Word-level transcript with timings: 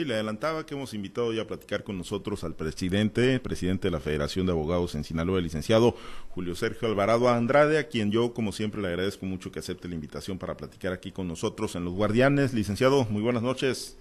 Le 0.00 0.14
adelantaba 0.14 0.64
que 0.64 0.76
hemos 0.76 0.94
invitado 0.94 1.32
ya 1.32 1.42
a 1.42 1.46
platicar 1.48 1.82
con 1.82 1.98
nosotros 1.98 2.44
al 2.44 2.54
presidente, 2.54 3.40
presidente 3.40 3.88
de 3.88 3.90
la 3.90 3.98
Federación 3.98 4.46
de 4.46 4.52
Abogados 4.52 4.94
en 4.94 5.02
Sinaloa, 5.02 5.38
el 5.38 5.42
licenciado 5.42 5.96
Julio 6.30 6.54
Sergio 6.54 6.86
Alvarado 6.86 7.28
Andrade, 7.28 7.80
a 7.80 7.88
quien 7.88 8.12
yo, 8.12 8.32
como 8.32 8.52
siempre, 8.52 8.80
le 8.80 8.86
agradezco 8.86 9.26
mucho 9.26 9.50
que 9.50 9.58
acepte 9.58 9.88
la 9.88 9.96
invitación 9.96 10.38
para 10.38 10.56
platicar 10.56 10.92
aquí 10.92 11.10
con 11.10 11.26
nosotros 11.26 11.74
en 11.74 11.84
Los 11.84 11.94
Guardianes. 11.94 12.54
Licenciado, 12.54 13.06
muy 13.10 13.22
buenas 13.22 13.42
noches. 13.42 13.98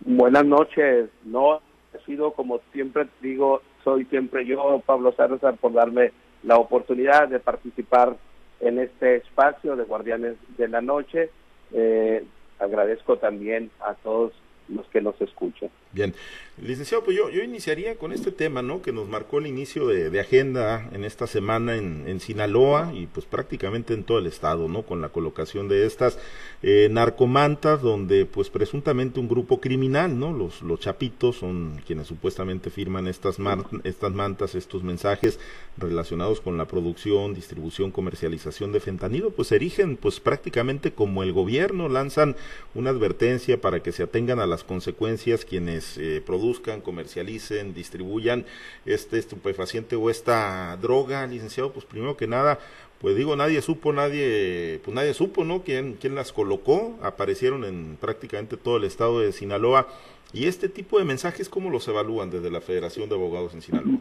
Buenas 0.00 0.44
noches. 0.44 1.08
No 1.24 1.52
ha 1.52 1.60
sido, 2.04 2.32
como 2.32 2.60
siempre 2.72 3.06
digo, 3.22 3.62
soy 3.84 4.06
siempre 4.06 4.44
yo, 4.44 4.82
Pablo 4.84 5.12
César, 5.12 5.56
por 5.58 5.72
darme 5.72 6.10
la 6.42 6.56
oportunidad 6.56 7.28
de 7.28 7.38
participar 7.38 8.16
en 8.58 8.80
este 8.80 9.18
espacio 9.18 9.76
de 9.76 9.84
Guardianes 9.84 10.34
de 10.56 10.66
la 10.66 10.80
Noche. 10.80 11.30
Eh, 11.72 12.24
agradezco 12.58 13.18
también 13.18 13.70
a 13.78 13.94
todos 13.94 14.32
los 14.68 14.86
que 14.88 15.00
nos 15.00 15.20
escuchan. 15.20 15.70
Bien, 15.90 16.14
licenciado, 16.60 17.02
pues 17.02 17.16
yo, 17.16 17.30
yo 17.30 17.42
iniciaría 17.42 17.96
con 17.96 18.12
este 18.12 18.30
tema, 18.30 18.60
¿no? 18.60 18.82
Que 18.82 18.92
nos 18.92 19.08
marcó 19.08 19.38
el 19.38 19.46
inicio 19.46 19.86
de, 19.86 20.20
agenda 20.20 20.86
en 20.92 21.04
esta 21.04 21.26
semana 21.26 21.76
en, 21.76 22.20
Sinaloa 22.20 22.92
y 22.92 23.06
pues 23.06 23.24
prácticamente 23.24 23.94
en 23.94 24.04
todo 24.04 24.18
el 24.18 24.26
estado, 24.26 24.68
¿no? 24.68 24.82
Con 24.82 25.00
la 25.00 25.08
colocación 25.08 25.68
de 25.68 25.86
estas 25.86 26.18
eh, 26.62 26.88
narcomantas, 26.90 27.80
donde 27.80 28.26
pues 28.26 28.50
presuntamente 28.50 29.18
un 29.18 29.28
grupo 29.28 29.60
criminal, 29.60 30.18
¿no? 30.18 30.32
Los, 30.32 30.60
los 30.62 30.80
chapitos 30.80 31.36
son 31.36 31.80
quienes 31.86 32.08
supuestamente 32.08 32.68
firman 32.68 33.06
estas, 33.06 33.38
estas 33.84 34.12
mantas, 34.12 34.54
estos 34.54 34.82
mensajes 34.82 35.38
relacionados 35.78 36.40
con 36.40 36.58
la 36.58 36.66
producción, 36.66 37.34
distribución, 37.34 37.92
comercialización 37.92 38.72
de 38.72 38.80
fentanilo, 38.80 39.30
pues 39.30 39.52
erigen 39.52 39.96
pues 39.96 40.20
prácticamente 40.20 40.92
como 40.92 41.22
el 41.22 41.32
gobierno, 41.32 41.88
lanzan 41.88 42.36
una 42.74 42.90
advertencia 42.90 43.60
para 43.60 43.80
que 43.80 43.92
se 43.92 44.02
atengan 44.02 44.40
a 44.40 44.46
las 44.46 44.64
consecuencias 44.64 45.44
quienes 45.44 45.77
eh, 45.98 46.22
produzcan, 46.24 46.80
comercialicen, 46.80 47.74
distribuyan 47.74 48.44
este 48.86 49.18
estupefaciente 49.18 49.96
o 49.96 50.10
esta 50.10 50.76
droga, 50.76 51.26
licenciado, 51.26 51.72
pues 51.72 51.84
primero 51.84 52.16
que 52.16 52.26
nada, 52.26 52.58
pues 53.00 53.16
digo, 53.16 53.36
nadie 53.36 53.62
supo, 53.62 53.92
nadie, 53.92 54.80
pues 54.84 54.94
nadie 54.94 55.14
supo, 55.14 55.44
¿no? 55.44 55.62
¿Quién, 55.62 55.94
quién 55.94 56.14
las 56.14 56.32
colocó? 56.32 56.98
Aparecieron 57.02 57.64
en 57.64 57.96
prácticamente 58.00 58.56
todo 58.56 58.76
el 58.76 58.84
estado 58.84 59.20
de 59.20 59.32
Sinaloa. 59.32 59.88
¿Y 60.32 60.46
este 60.46 60.68
tipo 60.68 60.98
de 60.98 61.04
mensajes 61.04 61.48
cómo 61.48 61.70
los 61.70 61.86
evalúan 61.88 62.30
desde 62.30 62.50
la 62.50 62.60
Federación 62.60 63.08
de 63.08 63.14
Abogados 63.14 63.54
en 63.54 63.62
Sinaloa? 63.62 64.00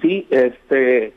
Sí, 0.00 0.26
este, 0.30 1.12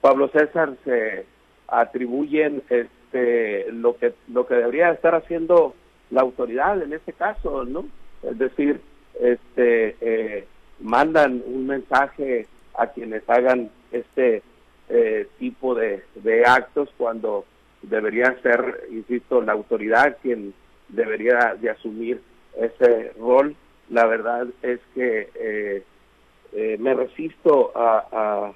Pablo 0.00 0.28
César, 0.28 0.76
se 0.84 1.24
atribuyen 1.68 2.62
este, 2.68 3.70
lo 3.72 3.96
que 3.96 4.12
lo 4.28 4.46
que 4.46 4.54
debería 4.54 4.90
estar 4.90 5.14
haciendo 5.14 5.74
la 6.10 6.22
autoridad 6.22 6.82
en 6.82 6.92
este 6.92 7.12
caso, 7.12 7.64
¿no? 7.64 7.86
Es 8.22 8.38
decir, 8.38 8.80
este, 9.20 9.96
eh, 10.00 10.46
mandan 10.80 11.42
un 11.46 11.66
mensaje 11.66 12.46
a 12.74 12.86
quienes 12.88 13.28
hagan 13.28 13.70
este 13.92 14.42
eh, 14.88 15.26
tipo 15.38 15.74
de, 15.74 16.02
actos 16.46 16.88
cuando 16.96 17.44
debería 17.82 18.36
ser, 18.42 18.88
insisto, 18.90 19.40
la 19.40 19.52
autoridad 19.52 20.16
quien 20.22 20.54
debería 20.88 21.56
de 21.60 21.70
asumir 21.70 22.20
ese 22.56 23.12
rol. 23.18 23.54
La 23.88 24.06
verdad 24.06 24.46
es 24.62 24.80
que 24.94 25.28
eh, 25.34 26.76
me 26.78 26.94
resisto 26.94 27.72
a, 27.74 28.52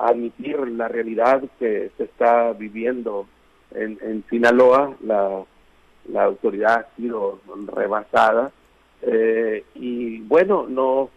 admitir 0.00 0.56
la 0.68 0.86
realidad 0.86 1.42
que 1.58 1.90
se 1.96 2.04
está 2.04 2.52
viviendo 2.52 3.26
en, 3.74 3.98
en 4.00 4.24
Sinaloa. 4.30 4.94
La, 5.02 5.42
la 6.08 6.22
autoridad 6.22 6.86
ha 6.86 6.96
sido 6.96 7.40
rebasada 7.66 8.52
eh, 9.02 9.64
y 9.74 10.20
bueno, 10.20 10.66
no 10.68 11.10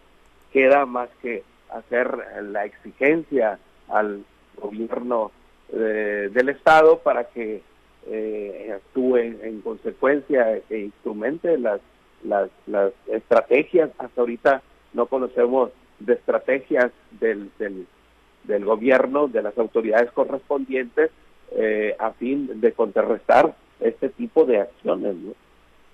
queda 0.51 0.85
más 0.85 1.09
que 1.21 1.43
hacer 1.69 2.17
la 2.43 2.65
exigencia 2.65 3.59
al 3.87 4.23
gobierno 4.57 5.31
eh, 5.73 6.29
del 6.33 6.49
Estado 6.49 6.99
para 6.99 7.25
que 7.25 7.61
eh, 8.07 8.73
actúe 8.75 9.17
en 9.17 9.61
consecuencia 9.61 10.59
e 10.69 10.79
instrumente 10.79 11.57
las, 11.57 11.79
las, 12.23 12.49
las 12.67 12.91
estrategias. 13.07 13.89
Hasta 13.97 14.21
ahorita 14.21 14.61
no 14.93 15.05
conocemos 15.05 15.71
de 15.99 16.13
estrategias 16.13 16.91
del, 17.19 17.51
del, 17.57 17.87
del 18.43 18.65
gobierno, 18.65 19.27
de 19.27 19.41
las 19.43 19.57
autoridades 19.57 20.11
correspondientes, 20.11 21.11
eh, 21.51 21.95
a 21.99 22.11
fin 22.11 22.59
de 22.59 22.71
contrarrestar 22.73 23.55
este 23.79 24.09
tipo 24.09 24.45
de 24.45 24.61
acciones. 24.61 25.15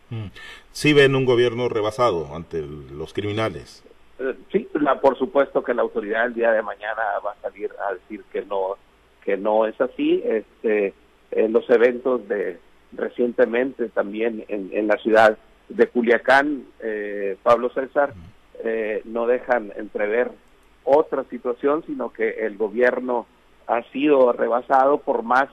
Mm. 0.09 0.27
¿Sí 0.71 0.93
ven 0.93 1.15
un 1.15 1.25
gobierno 1.25 1.69
rebasado 1.69 2.33
ante 2.33 2.61
los 2.61 3.13
criminales? 3.13 3.83
Eh, 4.19 4.35
sí, 4.51 4.67
la, 4.73 4.99
por 4.99 5.17
supuesto 5.17 5.63
que 5.63 5.73
la 5.73 5.81
autoridad 5.81 6.27
el 6.27 6.33
día 6.33 6.51
de 6.51 6.61
mañana 6.61 7.01
va 7.25 7.31
a 7.31 7.41
salir 7.41 7.71
a 7.87 7.93
decir 7.93 8.23
que 8.31 8.43
no 8.43 8.77
que 9.23 9.35
no 9.35 9.65
es 9.65 9.79
así. 9.81 10.23
Este, 10.25 10.93
en 11.31 11.51
los 11.51 11.69
eventos 11.69 12.27
de 12.27 12.59
recientemente 12.93 13.89
también 13.89 14.45
en, 14.47 14.87
la 14.87 14.97
ciudad 14.97 15.37
de 15.67 15.87
Culiacán, 15.87 16.63
eh, 16.79 17.35
Pablo 17.43 17.69
César, 17.69 18.13
eh, 18.63 19.01
no 19.03 19.27
dejan 19.27 19.73
entrever 19.75 20.31
otra 20.85 21.25
situación, 21.25 21.83
sino 21.85 22.13
que 22.13 22.45
el 22.45 22.57
gobierno 22.57 23.27
ha 23.67 23.83
sido 23.91 24.31
rebasado 24.31 24.99
por 24.99 25.23
más 25.23 25.49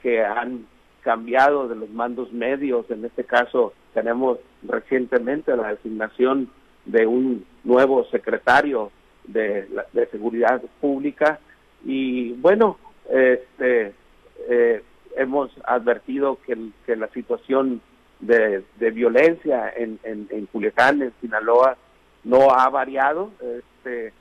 que 0.00 0.24
han 0.24 0.66
cambiado 1.02 1.66
de 1.66 1.74
los 1.74 1.90
mandos 1.90 2.32
medios, 2.32 2.88
en 2.90 3.04
este 3.04 3.24
caso 3.24 3.72
tenemos 3.96 4.38
recientemente 4.62 5.56
la 5.56 5.68
designación 5.68 6.50
de 6.84 7.06
un 7.06 7.46
nuevo 7.64 8.04
secretario 8.10 8.92
de, 9.24 9.66
de 9.94 10.06
seguridad 10.08 10.60
pública 10.82 11.40
y 11.82 12.32
bueno, 12.34 12.76
este, 13.08 13.94
eh, 14.50 14.82
hemos 15.16 15.50
advertido 15.64 16.38
que, 16.44 16.58
que 16.84 16.94
la 16.94 17.08
situación 17.08 17.80
de, 18.20 18.64
violencia 18.92 19.72
en, 19.74 19.98
en, 20.02 20.46
Culiacán, 20.46 21.00
en 21.00 21.12
Sinaloa, 21.22 21.78
no 22.24 22.50
ha 22.50 22.68
variado. 22.68 23.30
Este, 23.40 24.12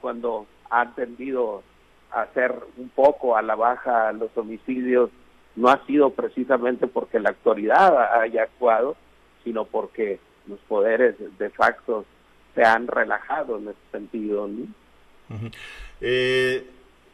cuando 0.00 0.46
ha 0.70 0.90
tendido 0.94 1.62
a 2.10 2.22
hacer 2.22 2.52
un 2.78 2.88
poco 2.88 3.36
a 3.36 3.42
la 3.42 3.54
baja 3.54 4.12
los 4.12 4.36
homicidios, 4.36 5.10
no 5.56 5.68
ha 5.68 5.84
sido 5.86 6.10
precisamente 6.10 6.86
porque 6.86 7.20
la 7.20 7.30
autoridad 7.30 8.20
haya 8.20 8.44
actuado, 8.44 8.96
sino 9.44 9.64
porque 9.64 10.18
los 10.46 10.58
poderes 10.60 11.14
de 11.38 11.50
facto 11.50 12.04
se 12.54 12.64
han 12.64 12.86
relajado 12.86 13.58
en 13.58 13.68
ese 13.68 13.78
sentido. 13.92 14.48
eh, 16.00 16.66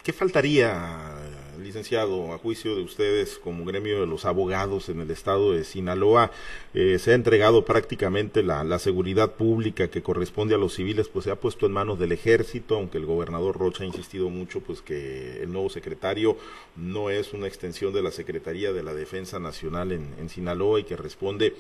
¿Qué 0.03 0.15
faltaría, 0.15 1.15
licenciado, 1.63 2.33
a 2.33 2.39
juicio 2.39 2.75
de 2.75 2.83
ustedes 2.83 3.39
como 3.39 3.67
gremio 3.67 4.01
de 4.01 4.07
los 4.07 4.25
abogados 4.25 4.89
en 4.89 5.01
el 5.01 5.11
estado 5.11 5.53
de 5.53 5.65
Sinaloa? 5.65 6.31
Eh, 6.73 6.99
se 6.99 7.13
ha 7.13 7.15
entregado 7.15 7.67
prácticamente 7.67 8.43
la, 8.43 8.79
seguridad 8.79 9.33
pública 9.33 9.89
que 9.89 10.03
corresponde 10.03 10.55
a 10.55 10.59
los 10.59 10.73
civiles, 10.73 11.09
pues 11.09 11.27
se 11.27 11.31
ha 11.31 11.37
puesto 11.37 11.67
en 11.67 11.73
manos 11.73 11.99
del 11.99 12.13
ejército, 12.13 12.77
aunque 12.77 12.97
el 12.97 13.05
gobernador 13.05 13.59
Rocha 13.59 13.85
ha 13.85 13.87
insistido 13.87 14.31
mucho, 14.31 14.61
pues 14.61 14.81
que 14.81 15.43
el 15.43 15.53
nuevo 15.53 15.69
secretario 15.69 16.39
no 16.77 17.11
es 17.11 17.35
una 17.35 17.47
extensión 17.47 17.93
de 17.93 18.03
la 18.03 18.11
Secretaría 18.11 18.73
de 18.73 18.83
la 18.83 18.95
Defensa 18.95 19.39
Nacional 19.39 19.93
en 19.93 20.29
Sinaloa 20.31 20.81
y 20.81 20.85
que 20.85 20.97
responde 20.97 21.55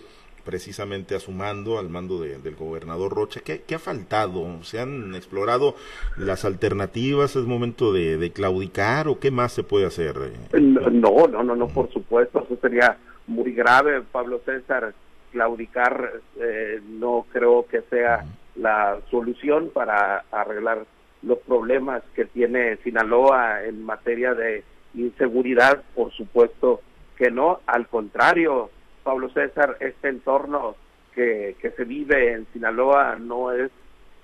precisamente 0.44 1.14
a 1.14 1.20
su 1.20 1.32
mando, 1.32 1.78
al 1.78 1.88
mando 1.88 2.20
del 2.20 2.56
gobernador 2.56 3.14
Rocha. 3.14 3.40
¿Qué, 3.40 3.74
ha 3.74 3.78
faltado? 3.78 4.62
¿Se 4.62 4.80
han 4.80 5.14
explorado 5.14 5.74
las 6.16 6.44
alternativas? 6.44 7.36
¿Es 7.36 7.44
momento 7.44 7.92
de, 7.92 8.30
claudicar 8.32 9.08
o 9.08 9.18
qué 9.18 9.30
más 9.30 9.52
se 9.52 9.62
puede 9.62 9.86
hacer? 9.86 10.16
No, 10.52 11.26
no, 11.28 11.42
no, 11.42 11.56
no, 11.56 11.68
por 11.68 11.92
supuesto, 11.92 12.42
eso 12.44 12.56
sería 12.60 12.98
muy 13.26 13.52
grave, 13.52 14.02
Pablo 14.02 14.40
César. 14.44 14.94
Claudicar 15.32 16.14
eh, 16.40 16.80
no 16.88 17.24
creo 17.32 17.64
que 17.70 17.82
sea 17.82 18.24
la 18.56 18.98
solución 19.10 19.70
para 19.72 20.24
arreglar 20.32 20.86
los 21.22 21.38
problemas 21.38 22.02
que 22.14 22.24
tiene 22.24 22.76
Sinaloa 22.78 23.64
en 23.64 23.84
materia 23.84 24.34
de 24.34 24.64
inseguridad, 24.94 25.82
por 25.94 26.12
supuesto 26.12 26.80
que 27.16 27.30
no, 27.30 27.60
al 27.66 27.86
contrario, 27.86 28.70
Pablo 29.02 29.30
César, 29.30 29.76
este 29.80 30.08
entorno 30.08 30.76
que, 31.14 31.56
que 31.60 31.70
se 31.72 31.84
vive 31.84 32.32
en 32.32 32.46
Sinaloa 32.52 33.16
no 33.16 33.52
es 33.52 33.70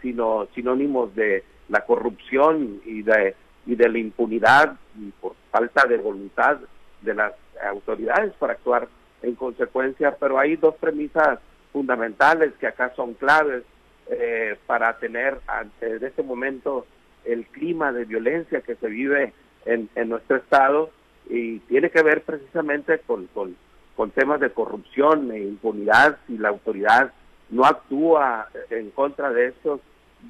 sino 0.02 0.46
sinónimo 0.54 1.06
de 1.08 1.42
la 1.68 1.80
corrupción 1.80 2.80
y 2.84 3.02
de, 3.02 3.34
y 3.66 3.74
de 3.74 3.88
la 3.88 3.98
impunidad 3.98 4.76
y 4.98 5.10
por 5.20 5.34
falta 5.50 5.86
de 5.86 5.96
voluntad 5.96 6.58
de 7.02 7.14
las 7.14 7.32
autoridades 7.64 8.32
para 8.34 8.52
actuar 8.54 8.88
en 9.22 9.34
consecuencia, 9.34 10.16
pero 10.18 10.38
hay 10.38 10.56
dos 10.56 10.74
premisas 10.76 11.40
fundamentales 11.72 12.52
que 12.60 12.66
acá 12.66 12.92
son 12.94 13.14
claves 13.14 13.64
eh, 14.08 14.56
para 14.66 14.96
tener 14.98 15.38
ante 15.46 15.96
este 16.06 16.22
momento 16.22 16.86
el 17.24 17.46
clima 17.46 17.92
de 17.92 18.04
violencia 18.04 18.60
que 18.60 18.76
se 18.76 18.86
vive 18.86 19.32
en, 19.64 19.88
en 19.96 20.08
nuestro 20.08 20.36
estado 20.36 20.90
y 21.28 21.58
tiene 21.60 21.90
que 21.90 22.02
ver 22.02 22.22
precisamente 22.22 23.00
con, 23.00 23.26
con 23.28 23.56
con 23.96 24.10
temas 24.10 24.40
de 24.40 24.50
corrupción 24.50 25.30
e 25.32 25.40
impunidad, 25.40 26.18
si 26.26 26.36
la 26.36 26.50
autoridad 26.50 27.12
no 27.50 27.64
actúa 27.64 28.48
en 28.70 28.90
contra 28.90 29.30
de 29.30 29.48
estos 29.48 29.80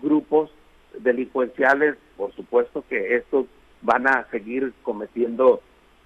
grupos 0.01 0.51
delincuenciales, 0.99 1.97
por 2.17 2.33
supuesto 2.35 2.85
que 2.89 3.17
estos 3.17 3.47
van 3.83 4.07
a 4.07 4.27
seguir 4.31 4.73
cometiendo 4.83 5.61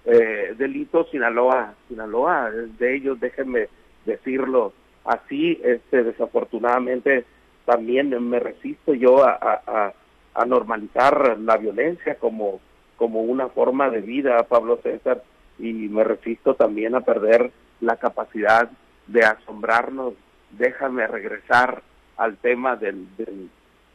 eh, 0.05 0.55
delitos. 0.57 1.09
Sinaloa, 1.11 1.75
Sinaloa 1.87 2.49
de 2.51 2.95
ellos, 2.95 3.19
déjenme 3.19 3.69
decirlo 4.05 4.73
así, 5.05 5.59
este, 5.63 6.03
desafortunadamente 6.03 7.25
también 7.65 8.09
me 8.27 8.39
resisto 8.39 8.93
yo 8.93 9.23
a, 9.23 9.93
a, 10.33 10.45
normalizar 10.45 11.37
la 11.39 11.57
violencia 11.57 12.15
como, 12.15 12.59
como 12.97 13.21
una 13.21 13.49
forma 13.49 13.89
de 13.89 14.01
vida, 14.01 14.41
Pablo 14.49 14.79
César, 14.81 15.23
y 15.61 15.73
me 15.89 16.03
resisto 16.03 16.55
también 16.55 16.95
a 16.95 17.01
perder 17.01 17.51
la 17.79 17.97
capacidad 17.97 18.69
de 19.07 19.21
asombrarnos. 19.21 20.13
Déjame 20.51 21.07
regresar 21.07 21.81
al 22.17 22.37
tema 22.37 22.75
del, 22.75 23.07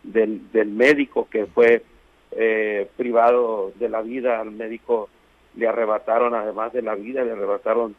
del, 0.03 0.51
del, 0.53 0.69
médico 0.69 1.29
que 1.31 1.47
fue 1.47 1.83
eh, 2.33 2.89
privado 2.97 3.73
de 3.79 3.89
la 3.89 4.03
vida, 4.03 4.41
al 4.41 4.53
médico 4.53 5.09
le 5.55 5.67
arrebataron 5.67 6.35
además 6.35 6.73
de 6.73 6.83
la 6.83 6.95
vida, 6.95 7.25
le 7.25 7.33
arrebataron 7.33 7.95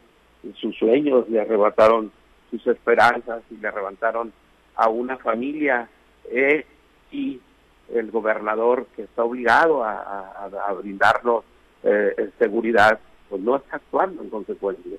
sus 0.54 0.76
sueños, 0.76 1.28
le 1.28 1.40
arrebataron 1.40 2.12
sus 2.50 2.66
esperanzas 2.66 3.42
y 3.50 3.56
le 3.56 3.68
arrebataron 3.68 4.32
a 4.76 4.88
una 4.88 5.16
familia 5.18 5.88
eh, 6.30 6.64
y 7.10 7.40
el 7.92 8.10
gobernador 8.10 8.86
que 8.94 9.02
está 9.02 9.24
obligado 9.24 9.82
a, 9.84 10.74
brindarnos 10.78 11.44
eh, 11.82 12.30
seguridad, 12.38 13.00
pues 13.28 13.42
no 13.42 13.56
está 13.56 13.76
actuando 13.76 14.22
en 14.22 14.30
consecuencia. 14.30 14.98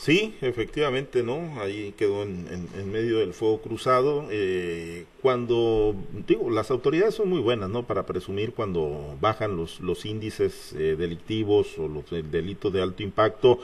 Sí, 0.00 0.34
efectivamente, 0.40 1.22
¿no? 1.22 1.60
Ahí 1.60 1.92
quedó 1.92 2.22
en, 2.22 2.46
en, 2.74 2.90
medio 2.90 3.18
del 3.18 3.34
fuego 3.34 3.60
cruzado. 3.60 4.26
Eh, 4.30 5.04
cuando, 5.20 5.94
digo, 6.26 6.48
las 6.48 6.70
autoridades 6.70 7.16
son 7.16 7.28
muy 7.28 7.40
buenas, 7.40 7.68
¿no? 7.68 7.82
Para 7.82 8.06
presumir 8.06 8.54
cuando 8.54 9.18
bajan 9.20 9.58
los, 9.58 9.78
los 9.80 10.06
índices 10.06 10.72
eh, 10.72 10.96
delictivos 10.96 11.78
o 11.78 11.86
los 11.86 12.04
delitos 12.30 12.72
de 12.72 12.80
alto 12.80 13.02
impacto. 13.02 13.58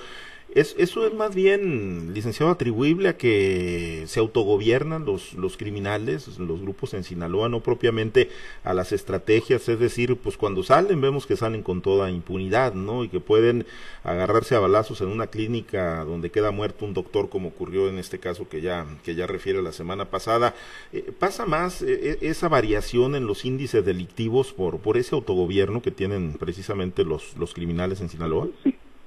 Es, 0.54 0.74
eso 0.78 1.06
es 1.06 1.12
más 1.12 1.34
bien, 1.34 2.14
licenciado, 2.14 2.50
atribuible 2.50 3.08
a 3.10 3.16
que 3.18 4.04
se 4.06 4.20
autogobiernan 4.20 5.04
los, 5.04 5.34
los 5.34 5.56
criminales, 5.56 6.38
los 6.38 6.62
grupos 6.62 6.94
en 6.94 7.04
Sinaloa, 7.04 7.48
no 7.48 7.60
propiamente 7.60 8.30
a 8.64 8.72
las 8.72 8.92
estrategias, 8.92 9.68
es 9.68 9.78
decir, 9.78 10.16
pues 10.16 10.38
cuando 10.38 10.62
salen 10.62 11.00
vemos 11.00 11.26
que 11.26 11.36
salen 11.36 11.62
con 11.62 11.82
toda 11.82 12.10
impunidad, 12.10 12.72
¿no? 12.74 13.04
Y 13.04 13.08
que 13.08 13.20
pueden 13.20 13.66
agarrarse 14.02 14.54
a 14.54 14.60
balazos 14.60 15.00
en 15.02 15.08
una 15.08 15.26
clínica 15.26 16.04
donde 16.04 16.30
queda 16.30 16.52
muerto 16.52 16.86
un 16.86 16.94
doctor, 16.94 17.28
como 17.28 17.48
ocurrió 17.48 17.88
en 17.88 17.98
este 17.98 18.18
caso 18.18 18.48
que 18.48 18.60
ya, 18.62 18.86
que 19.04 19.14
ya 19.14 19.26
refiere 19.26 19.60
la 19.60 19.72
semana 19.72 20.06
pasada. 20.06 20.54
Eh, 20.92 21.12
¿Pasa 21.18 21.44
más 21.44 21.82
eh, 21.82 22.18
e, 22.22 22.28
esa 22.28 22.48
variación 22.48 23.14
en 23.14 23.26
los 23.26 23.44
índices 23.44 23.84
delictivos 23.84 24.52
por, 24.52 24.78
por 24.78 24.96
ese 24.96 25.14
autogobierno 25.14 25.82
que 25.82 25.90
tienen 25.90 26.34
precisamente 26.38 27.04
los, 27.04 27.36
los 27.36 27.52
criminales 27.52 28.00
en 28.00 28.08
Sinaloa? 28.08 28.48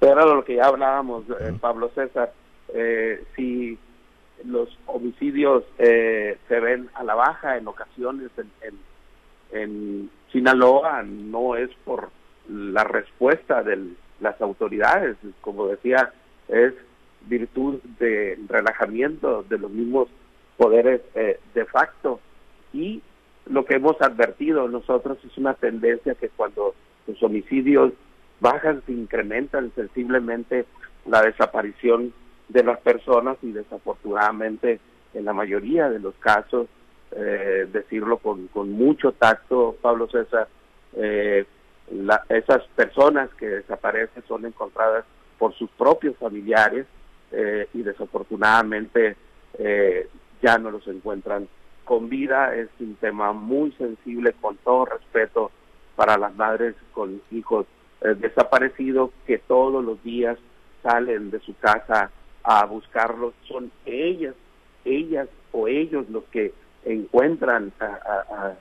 Era 0.00 0.24
lo 0.24 0.44
que 0.44 0.56
ya 0.56 0.66
hablábamos, 0.66 1.24
eh, 1.28 1.52
Pablo 1.60 1.90
César, 1.94 2.32
eh, 2.72 3.22
si 3.36 3.78
los 4.44 4.68
homicidios 4.86 5.64
eh, 5.78 6.38
se 6.48 6.60
ven 6.60 6.88
a 6.94 7.04
la 7.04 7.14
baja 7.14 7.58
en 7.58 7.68
ocasiones 7.68 8.30
en, 8.38 8.78
en, 9.52 10.10
Sinaloa, 10.32 11.02
no 11.02 11.56
es 11.56 11.70
por 11.84 12.10
la 12.48 12.84
respuesta 12.84 13.64
de 13.64 13.94
las 14.20 14.40
autoridades, 14.40 15.16
como 15.40 15.66
decía, 15.66 16.12
es 16.46 16.72
virtud 17.22 17.80
de 17.98 18.38
relajamiento 18.48 19.42
de 19.42 19.58
los 19.58 19.72
mismos 19.72 20.08
poderes 20.56 21.00
de 21.52 21.64
facto. 21.64 22.20
Y 22.72 23.02
lo 23.46 23.64
que 23.64 23.74
hemos 23.74 24.00
advertido 24.00 24.68
nosotros 24.68 25.18
es 25.24 25.36
una 25.36 25.54
tendencia 25.54 26.14
que 26.14 26.28
cuando 26.28 26.76
los 27.08 27.20
homicidios 27.24 27.92
bajan, 28.40 28.82
se 28.86 28.92
incrementan 28.92 29.72
sensiblemente 29.74 30.66
la 31.06 31.22
desaparición 31.22 32.12
de 32.48 32.64
las 32.64 32.80
personas 32.80 33.36
y 33.42 33.52
desafortunadamente 33.52 34.80
en 35.14 35.24
la 35.24 35.32
mayoría 35.32 35.88
de 35.88 35.98
los 35.98 36.14
casos, 36.16 36.68
eh, 37.12 37.68
decirlo 37.72 38.18
con, 38.18 38.48
con 38.48 38.70
mucho 38.70 39.12
tacto, 39.12 39.76
Pablo 39.80 40.08
César, 40.08 40.48
eh, 40.94 41.44
esas 42.28 42.62
personas 42.76 43.30
que 43.34 43.46
desaparecen 43.46 44.22
son 44.28 44.46
encontradas 44.46 45.04
por 45.38 45.52
sus 45.54 45.68
propios 45.70 46.16
familiares 46.18 46.86
eh, 47.32 47.68
y 47.74 47.82
desafortunadamente 47.82 49.16
ya 50.40 50.56
no 50.58 50.70
los 50.70 50.86
encuentran 50.86 51.48
con 51.84 52.08
vida. 52.08 52.54
Es 52.54 52.68
un 52.78 52.94
tema 52.94 53.32
muy 53.32 53.72
sensible, 53.72 54.32
con 54.40 54.56
todo 54.58 54.86
respeto 54.86 55.50
para 55.96 56.16
las 56.16 56.34
madres 56.36 56.76
con 56.92 57.20
hijos 57.30 57.66
eh, 58.02 58.14
desaparecidos 58.18 59.10
que 59.26 59.38
todos 59.38 59.84
los 59.84 60.02
días 60.02 60.38
salen 60.82 61.30
de 61.30 61.40
su 61.40 61.54
casa 61.58 62.10
a 62.42 62.64
buscarlos, 62.64 63.34
son 63.46 63.70
ellas, 63.84 64.34
ellas 64.84 65.28
o 65.52 65.68
ellos 65.68 66.08
los 66.08 66.24
que 66.24 66.52
encuentran 66.84 67.72
a, 67.80 68.54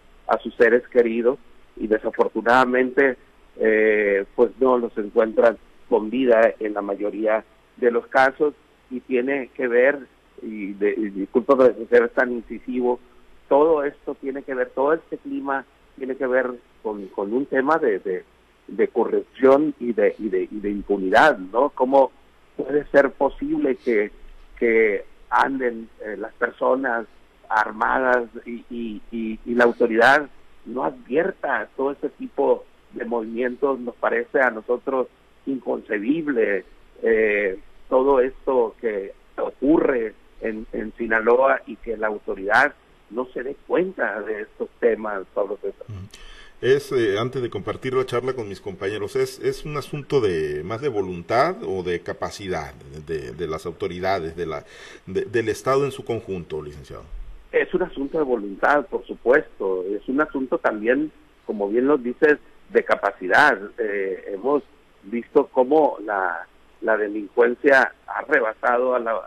sus 0.44 0.54
seres 0.56 0.88
queridos 0.90 1.40
y 1.76 1.88
desafortunadamente 1.88 3.18
eh, 3.58 4.26
pues 4.36 4.52
no 4.60 4.78
los 4.78 4.96
encuentran 4.98 5.58
con 5.90 6.10
vida 6.10 6.54
en 6.60 6.74
la 6.74 6.82
mayoría 6.82 7.44
de 7.78 7.92
los 7.92 8.08
casos 8.08 8.54
y 8.90 9.00
tiene 9.02 9.50
que 9.56 9.68
ver, 9.68 10.00
y, 10.42 10.74
de, 10.74 10.94
disculpa 10.96 11.56
de 11.56 11.86
ser 11.88 12.10
tan 12.10 12.32
incisivo, 12.32 13.00
todo 13.48 13.84
esto 13.84 14.16
tiene 14.16 14.44
que 14.44 14.54
ver, 14.54 14.70
todo 14.70 14.94
este 14.94 15.18
clima 15.18 15.66
tiene 15.98 16.16
que 16.16 16.28
ver 16.28 16.52
con, 16.84 17.08
con 17.08 17.34
un 17.34 17.46
tema 17.46 17.78
de, 17.78 18.00
de 18.00 18.24
de 18.72 18.88
corrupción 18.88 19.74
y 19.80 19.94
de, 19.94 20.16
y 20.20 20.30
de, 20.30 20.48
y 20.50 20.60
de 20.60 20.70
impunidad, 20.70 21.38
¿no? 21.38 21.70
¿Cómo 21.70 22.12
puede 22.56 22.86
ser 22.88 23.12
posible 23.12 23.76
que, 23.78 24.12
que 24.58 25.06
anden 25.30 25.90
eh, 26.02 26.16
las 26.18 26.34
personas 26.34 27.06
armadas 27.50 28.30
y, 28.46 28.64
y, 28.70 29.02
y, 29.12 29.56
la 29.56 29.64
autoridad 29.64 30.30
no 30.66 30.84
advierta 30.84 31.68
todo 31.76 31.92
ese 31.92 32.10
tipo 32.10 32.66
de 32.94 33.06
movimientos? 33.06 33.80
Nos 33.80 33.96
parece 33.96 34.42
a 34.42 34.52
nosotros 34.52 35.08
inconcebible 35.46 36.66
eh, 37.02 37.60
todo 37.90 38.20
esto 38.20 38.76
que 38.80 39.14
ocurre 39.38 40.14
en, 40.42 40.68
en 40.74 40.94
Sinaloa 40.98 41.62
y 41.66 41.76
que 41.78 41.98
la 41.98 42.08
autoridad 42.08 42.74
no 43.10 43.26
se 43.34 43.42
dé 43.42 43.56
cuenta 43.66 44.22
de 44.22 44.42
estos 44.42 44.70
temas, 44.80 45.24
Pablo 45.34 45.58
César. 45.62 45.88
Mm 45.88 46.30
es, 46.62 46.92
eh, 46.92 47.18
antes 47.18 47.42
de 47.42 47.50
compartir 47.50 47.94
la 47.94 48.06
charla 48.06 48.34
con 48.34 48.48
mis 48.50 48.62
compañeros, 48.62 49.16
es, 49.16 49.40
es 49.40 49.66
un 49.66 49.78
asunto 49.78 50.20
de 50.22 50.64
más 50.64 50.82
de 50.82 50.90
voluntad 50.90 51.56
o 51.64 51.84
de 51.84 52.02
capacidad 52.02 52.74
de, 53.08 53.32
de 53.32 53.48
las 53.48 53.66
autoridades, 53.66 54.36
de 54.36 54.46
la, 54.46 54.66
del 55.06 55.50
Estado 55.50 55.86
en 55.86 55.92
su 55.92 56.04
conjunto, 56.04 56.62
licenciado. 56.62 57.04
Es 57.52 57.74
un 57.74 57.84
asunto 57.84 58.18
de 58.18 58.24
voluntad, 58.24 58.86
por 58.88 59.06
supuesto. 59.08 59.84
Es 59.86 60.08
un 60.08 60.22
asunto 60.22 60.58
también, 60.58 61.12
como 61.46 61.70
bien 61.70 61.88
lo 61.88 61.98
dices, 61.98 62.38
de 62.70 62.84
capacidad. 62.84 63.58
Eh, 63.78 64.34
hemos 64.34 64.62
visto 65.04 65.48
cómo 65.48 65.98
la, 66.06 66.46
la 66.82 66.98
delincuencia 66.98 67.94
ha 68.06 68.22
rebasado 68.24 68.96
a 68.96 69.00
la, 69.00 69.20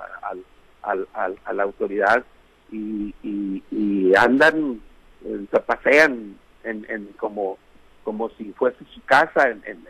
a 0.82 1.52
la 1.52 1.62
autoridad 1.62 2.24
y, 2.70 3.14
y, 3.22 3.62
y 3.70 4.14
andan, 4.16 4.80
eh, 5.24 5.44
se 5.50 5.60
pasean 5.60 6.36
en, 6.64 6.86
en 6.88 7.06
como 7.18 7.58
como 8.04 8.30
si 8.30 8.52
fuese 8.52 8.84
su 8.92 9.00
casa 9.04 9.48
en, 9.48 9.62
en, 9.64 9.84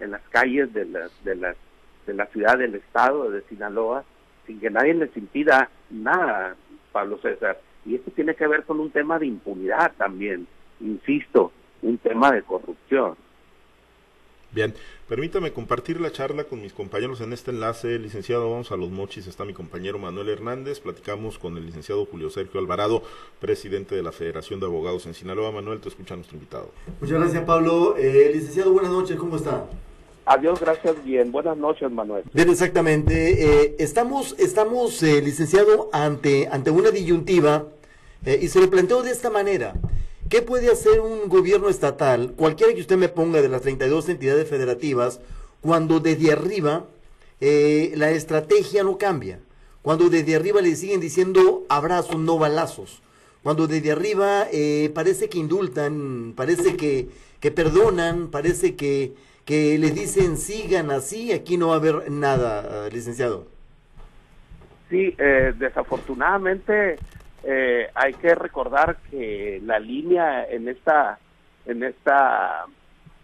en 0.00 0.10
las 0.10 0.22
calles 0.30 0.72
de 0.72 0.86
la, 0.86 1.10
de, 1.24 1.34
la, 1.36 1.54
de 2.06 2.14
la 2.14 2.26
ciudad 2.26 2.58
del 2.58 2.74
estado 2.74 3.30
de 3.30 3.42
Sinaloa 3.42 4.04
sin 4.46 4.60
que 4.60 4.70
nadie 4.70 4.94
les 4.94 5.14
impida 5.16 5.70
nada, 5.90 6.56
Pablo 6.92 7.18
César. 7.18 7.60
Y 7.84 7.94
esto 7.94 8.10
tiene 8.10 8.34
que 8.34 8.46
ver 8.46 8.64
con 8.64 8.80
un 8.80 8.90
tema 8.90 9.18
de 9.18 9.26
impunidad 9.26 9.92
también, 9.96 10.46
insisto, 10.80 11.52
un 11.82 11.98
tema 11.98 12.32
de 12.32 12.42
corrupción. 12.42 13.16
Bien, 14.52 14.74
permítame 15.08 15.52
compartir 15.52 16.00
la 16.00 16.10
charla 16.10 16.42
con 16.42 16.60
mis 16.60 16.72
compañeros 16.72 17.20
en 17.20 17.32
este 17.32 17.52
enlace. 17.52 18.00
Licenciado, 18.00 18.50
vamos 18.50 18.72
a 18.72 18.76
los 18.76 18.90
mochis. 18.90 19.28
Está 19.28 19.44
mi 19.44 19.52
compañero 19.52 19.96
Manuel 20.00 20.28
Hernández. 20.28 20.80
Platicamos 20.80 21.38
con 21.38 21.56
el 21.56 21.66
licenciado 21.66 22.04
Julio 22.04 22.30
Sergio 22.30 22.58
Alvarado, 22.58 23.04
presidente 23.38 23.94
de 23.94 24.02
la 24.02 24.10
Federación 24.10 24.58
de 24.58 24.66
Abogados 24.66 25.06
en 25.06 25.14
Sinaloa. 25.14 25.52
Manuel, 25.52 25.78
te 25.78 25.88
escucha 25.88 26.16
nuestro 26.16 26.36
invitado. 26.36 26.70
Muchas 27.00 27.20
gracias, 27.20 27.44
Pablo. 27.44 27.94
Eh, 27.96 28.32
licenciado, 28.34 28.72
buenas 28.72 28.90
noches. 28.90 29.16
¿Cómo 29.16 29.36
está? 29.36 29.66
Adiós, 30.26 30.58
gracias, 30.58 31.04
bien. 31.04 31.30
Buenas 31.30 31.56
noches, 31.56 31.88
Manuel. 31.88 32.24
Bien, 32.32 32.50
exactamente. 32.50 33.62
Eh, 33.62 33.76
estamos, 33.78 34.34
estamos 34.36 35.00
eh, 35.04 35.22
licenciado, 35.22 35.90
ante, 35.92 36.48
ante 36.50 36.72
una 36.72 36.90
disyuntiva 36.90 37.66
y 38.26 38.48
se 38.48 38.60
lo 38.60 38.68
planteo 38.68 39.02
de 39.02 39.12
esta 39.12 39.30
manera. 39.30 39.74
¿Qué 40.30 40.40
puede 40.40 40.70
hacer 40.70 41.00
un 41.00 41.28
gobierno 41.28 41.68
estatal, 41.68 42.32
cualquiera 42.36 42.72
que 42.72 42.80
usted 42.80 42.96
me 42.96 43.10
ponga 43.10 43.42
de 43.42 43.50
las 43.50 43.60
32 43.60 44.08
entidades 44.08 44.48
federativas, 44.48 45.20
cuando 45.60 46.00
desde 46.00 46.32
arriba 46.32 46.86
eh, 47.42 47.92
la 47.96 48.10
estrategia 48.10 48.82
no 48.82 48.96
cambia? 48.96 49.40
cuando 49.82 50.10
desde 50.10 50.36
arriba 50.36 50.60
le 50.60 50.76
siguen 50.76 51.00
diciendo 51.00 51.64
abrazos, 51.68 52.18
no 52.18 52.38
balazos, 52.38 53.02
cuando 53.42 53.66
desde 53.66 53.92
arriba 53.92 54.46
eh, 54.52 54.90
parece 54.94 55.28
que 55.28 55.38
indultan, 55.38 56.34
parece 56.36 56.76
que, 56.76 57.08
que 57.40 57.50
perdonan, 57.50 58.28
parece 58.28 58.76
que, 58.76 59.14
que 59.44 59.78
les 59.78 59.94
dicen 59.94 60.36
sigan 60.36 60.90
así, 60.90 61.32
aquí 61.32 61.56
no 61.56 61.68
va 61.68 61.74
a 61.74 61.78
haber 61.78 62.10
nada, 62.10 62.88
licenciado. 62.90 63.46
Sí, 64.90 65.14
eh, 65.18 65.54
desafortunadamente 65.58 66.98
eh, 67.44 67.88
hay 67.94 68.14
que 68.14 68.34
recordar 68.34 68.98
que 69.10 69.60
la 69.64 69.78
línea 69.78 70.44
en 70.48 70.68
esta, 70.68 71.18
en 71.66 71.82
esta, 71.82 72.66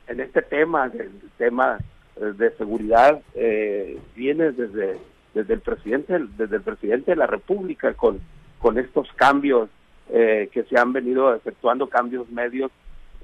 en 0.08 0.20
este 0.20 0.42
tema, 0.42 0.88
del 0.88 1.12
tema 1.36 1.78
de 2.16 2.50
seguridad, 2.56 3.20
eh, 3.34 3.98
viene 4.14 4.52
desde, 4.52 4.98
desde 5.34 5.54
el 5.54 5.60
presidente, 5.60 6.18
desde 6.36 6.56
el 6.56 6.62
presidente 6.62 7.10
de 7.10 7.16
la 7.16 7.26
República 7.26 7.92
con, 7.94 8.20
con 8.58 8.78
estos 8.78 9.12
cambios 9.12 9.68
eh, 10.08 10.48
que 10.52 10.62
se 10.64 10.78
han 10.78 10.92
venido 10.92 11.34
efectuando, 11.34 11.88
cambios 11.88 12.30
medios 12.30 12.70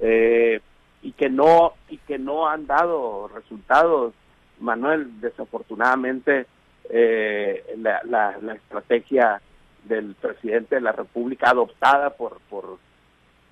eh, 0.01 0.61
y 1.01 1.13
que 1.13 1.31
no 1.31 1.75
y 1.89 1.99
que 1.99 2.19
no 2.19 2.49
han 2.49 2.67
dado 2.67 3.31
resultados. 3.35 4.15
Manuel, 4.59 5.21
desafortunadamente, 5.21 6.47
eh, 6.91 7.65
la, 7.79 8.01
la, 8.05 8.37
la, 8.43 8.55
estrategia 8.55 9.41
del 9.85 10.15
presidente 10.15 10.77
de 10.77 10.81
la 10.81 10.93
República 10.93 11.51
adoptada 11.51 12.11
por, 12.11 12.41
por, 12.49 12.79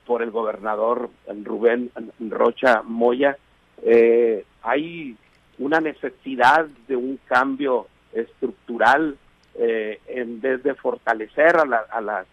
por 0.06 0.22
el 0.22 0.30
gobernador 0.30 1.10
Rubén 1.44 1.90
Rocha 2.18 2.82
Moya, 2.82 3.36
eh, 3.82 4.44
hay 4.62 5.16
una 5.58 5.80
necesidad 5.80 6.66
de 6.88 6.96
un 6.96 7.18
cambio 7.26 7.86
estructural 8.12 9.16
eh, 9.54 10.00
en 10.06 10.40
vez 10.40 10.62
de 10.62 10.74
fortalecer 10.74 11.56
a, 11.56 11.64
la, 11.64 11.78
a, 11.90 12.00
las, 12.00 12.26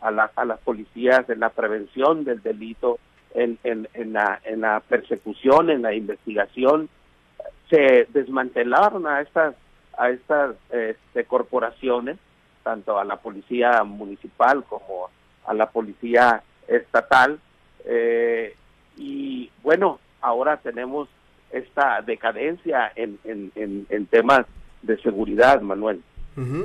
a, 0.00 0.30
a 0.34 0.44
las 0.44 0.60
policías 0.60 1.28
en 1.28 1.40
la 1.40 1.50
prevención 1.50 2.24
del 2.24 2.42
delito, 2.42 2.98
en, 3.34 3.58
en, 3.64 3.88
en, 3.94 4.12
la, 4.12 4.40
en 4.44 4.60
la 4.60 4.80
persecución, 4.80 5.70
en 5.70 5.82
la 5.82 5.94
investigación, 5.94 6.88
se 7.68 8.06
desmantelaron 8.12 9.06
a 9.06 9.20
estas 9.20 9.54
a 9.98 10.10
estas 10.10 10.56
este, 10.70 11.24
corporaciones, 11.24 12.18
tanto 12.64 12.98
a 12.98 13.04
la 13.04 13.16
policía 13.16 13.84
municipal 13.84 14.64
como 14.64 15.10
a 15.46 15.54
la 15.54 15.70
policía 15.70 16.42
estatal. 16.66 17.38
Eh, 17.84 18.56
y 18.96 19.50
bueno, 19.62 20.00
ahora 20.20 20.56
tenemos 20.56 21.08
esta 21.52 22.02
decadencia 22.02 22.90
en, 22.96 23.18
en, 23.24 23.86
en, 23.88 24.06
temas 24.06 24.46
de 24.82 25.00
seguridad, 25.02 25.60
Manuel. 25.60 26.02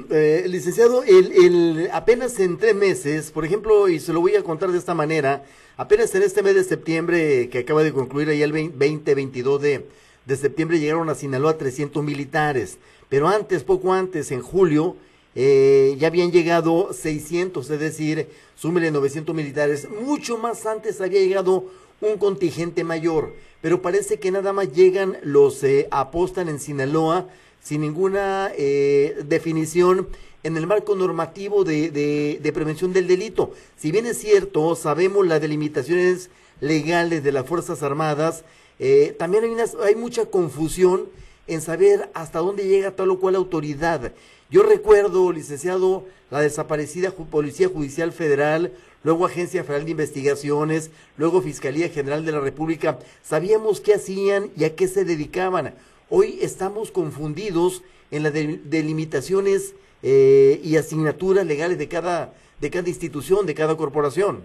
Eh, 0.10 0.46
licenciado, 0.48 1.04
el, 1.04 1.32
el, 1.32 1.90
apenas 1.94 2.40
en 2.40 2.58
tres 2.58 2.74
meses, 2.74 3.32
por 3.32 3.46
ejemplo, 3.46 3.88
y 3.88 4.00
se 4.00 4.14
lo 4.14 4.22
voy 4.22 4.36
a 4.36 4.44
contar 4.44 4.72
de 4.72 4.80
esta 4.80 4.96
manera, 4.96 5.44
apenas 5.78 6.16
en 6.16 6.24
este 6.24 6.42
mes 6.42 6.56
de 6.56 6.64
septiembre 6.64 7.50
que 7.50 7.60
acaba 7.60 7.84
de 7.84 7.94
concluir 7.94 8.30
ahí 8.30 8.42
el 8.42 8.52
20, 8.52 9.14
22 9.14 9.62
de, 9.62 9.86
de 10.26 10.36
septiembre 10.36 10.80
llegaron 10.80 11.10
a 11.10 11.16
Sinaloa 11.16 11.58
300 11.58 12.04
militares. 12.04 12.80
Pero 13.10 13.28
antes, 13.28 13.64
poco 13.64 13.94
antes, 13.94 14.32
en 14.32 14.42
julio, 14.42 14.96
eh, 15.36 15.96
ya 16.00 16.08
habían 16.08 16.32
llegado 16.32 16.94
600, 16.94 17.70
es 17.70 17.80
decir, 17.80 18.28
súmele 18.56 18.92
900 18.92 19.36
militares. 19.36 19.88
Mucho 19.90 20.38
más 20.38 20.66
antes 20.66 21.00
había 21.02 21.20
llegado 21.22 21.66
un 22.02 22.18
contingente 22.18 22.84
mayor, 22.84 23.34
pero 23.62 23.82
parece 23.82 24.20
que 24.20 24.32
nada 24.32 24.54
más 24.54 24.74
llegan 24.74 25.18
los 25.24 25.64
eh, 25.64 25.88
apostan 25.92 26.50
en 26.50 26.60
Sinaloa 26.60 27.28
sin 27.62 27.82
ninguna 27.82 28.52
eh, 28.58 29.18
definición 29.26 30.08
en 30.44 30.56
el 30.56 30.68
marco 30.68 30.96
normativo 30.96 31.64
de, 31.64 32.52
prevención 32.54 32.94
del 32.94 33.08
delito. 33.08 33.54
Si 33.78 33.92
bien 33.92 34.06
es 34.06 34.20
cierto, 34.20 34.76
sabemos 34.76 35.28
las 35.28 35.42
delimitaciones 35.42 36.30
legales 36.62 37.24
de 37.24 37.32
las 37.32 37.46
Fuerzas 37.46 37.84
Armadas, 37.84 38.44
eh, 38.80 39.16
también 39.20 39.44
hay, 39.44 39.52
hay 39.84 39.96
mucha 39.96 40.26
confusión 40.26 41.10
en 41.48 41.62
saber 41.62 42.10
hasta 42.14 42.40
dónde 42.40 42.68
llega 42.68 42.96
tal 42.96 43.12
o 43.12 43.20
cual 43.20 43.36
autoridad. 43.36 44.14
Yo 44.52 44.64
recuerdo, 44.64 45.32
licenciado, 45.32 46.06
la 46.32 46.42
desaparecida 46.42 47.12
Policía 47.12 47.68
Judicial 47.68 48.12
Federal, 48.12 48.72
luego 49.04 49.28
Agencia 49.28 49.64
Federal 49.64 49.86
de 49.86 49.92
Investigaciones, 49.92 50.90
luego 51.18 51.42
Fiscalía 51.42 51.90
General 51.90 52.26
de 52.26 52.32
la 52.32 52.40
República. 52.40 52.98
Sabíamos 53.22 53.80
qué 53.80 53.94
hacían 53.94 54.50
y 54.58 54.64
a 54.64 54.76
qué 54.76 54.88
se 54.88 55.06
dedicaban. 55.06 55.76
Hoy 56.10 56.40
estamos 56.42 56.90
confundidos 56.90 57.84
en 58.10 58.24
las 58.24 58.34
delimitaciones 58.34 59.76
eh, 60.02 60.60
y 60.64 60.78
asignaturas 60.78 61.46
legales 61.46 61.78
de 61.78 61.88
cada, 61.88 62.34
de 62.60 62.72
cada 62.72 62.90
institución, 62.90 63.46
de 63.46 63.54
cada 63.54 63.78
corporación. 63.78 64.42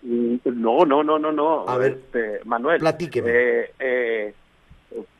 Mm, 0.00 0.36
no, 0.44 0.86
no, 0.86 1.04
no, 1.04 1.18
no, 1.18 1.30
no. 1.30 1.68
A 1.68 1.76
ver, 1.76 2.00
este, 2.04 2.40
Manuel. 2.46 2.80
Platíqueme. 2.80 3.30
Eh, 3.30 3.70
eh, 3.78 4.34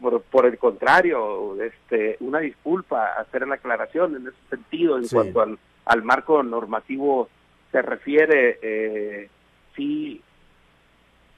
por, 0.00 0.22
por, 0.22 0.46
el 0.46 0.58
contrario, 0.58 1.60
este, 1.62 2.16
una 2.20 2.40
disculpa, 2.40 3.14
hacer 3.18 3.46
la 3.46 3.56
aclaración 3.56 4.16
en 4.16 4.28
ese 4.28 4.36
sentido, 4.50 4.98
en 4.98 5.08
cuanto 5.08 5.40
al, 5.40 5.58
al, 5.84 6.02
marco 6.02 6.42
normativo 6.42 7.28
se 7.70 7.82
refiere, 7.82 8.58
eh, 8.62 9.30
sí, 9.74 10.20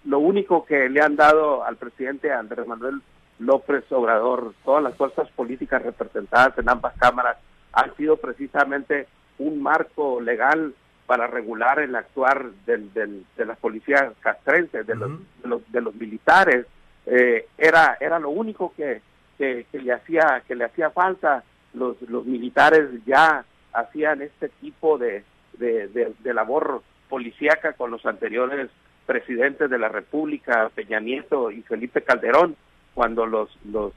lo 0.04 0.18
único 0.18 0.64
que 0.64 0.88
le 0.88 1.00
han 1.00 1.16
dado 1.16 1.64
al 1.64 1.76
presidente 1.76 2.32
Andrés 2.32 2.66
Manuel 2.66 3.00
López 3.38 3.84
Obrador, 3.90 4.54
todas 4.64 4.82
las 4.82 4.96
fuerzas 4.96 5.28
políticas 5.30 5.82
representadas 5.82 6.56
en 6.58 6.68
ambas 6.68 6.94
cámaras, 6.98 7.38
han 7.72 7.94
sido 7.96 8.16
precisamente 8.16 9.06
un 9.38 9.62
marco 9.62 10.20
legal 10.20 10.74
para 11.06 11.26
regular 11.26 11.80
el 11.80 11.94
actuar 11.96 12.50
del, 12.66 12.92
del, 12.92 13.24
de 13.36 13.44
las 13.44 13.58
policías 13.58 14.12
castrenses, 14.20 14.86
de, 14.86 14.94
los, 14.94 15.10
de, 15.42 15.48
los, 15.48 15.72
de 15.72 15.80
los 15.80 15.94
militares, 15.94 16.66
eh, 17.06 17.46
era 17.58 17.96
era 18.00 18.18
lo 18.18 18.30
único 18.30 18.72
que, 18.76 19.02
que, 19.38 19.66
le 19.72 19.92
hacía 19.92 20.42
que 20.46 20.54
le 20.54 20.64
hacía 20.64 20.90
falta. 20.90 21.44
Los 21.74 22.00
los 22.02 22.24
militares 22.24 22.88
ya 23.04 23.44
hacían 23.72 24.22
este 24.22 24.48
tipo 24.60 24.96
de, 24.98 25.24
de, 25.54 25.88
de, 25.88 26.34
labor 26.34 26.82
policíaca 27.08 27.72
con 27.72 27.90
los 27.90 28.06
anteriores 28.06 28.70
presidentes 29.06 29.68
de 29.68 29.78
la 29.78 29.88
República 29.88 30.70
Peña 30.74 31.00
Nieto 31.00 31.50
y 31.50 31.62
Felipe 31.62 32.02
Calderón 32.02 32.56
cuando 32.94 33.26
los 33.26 33.50
los 33.64 33.92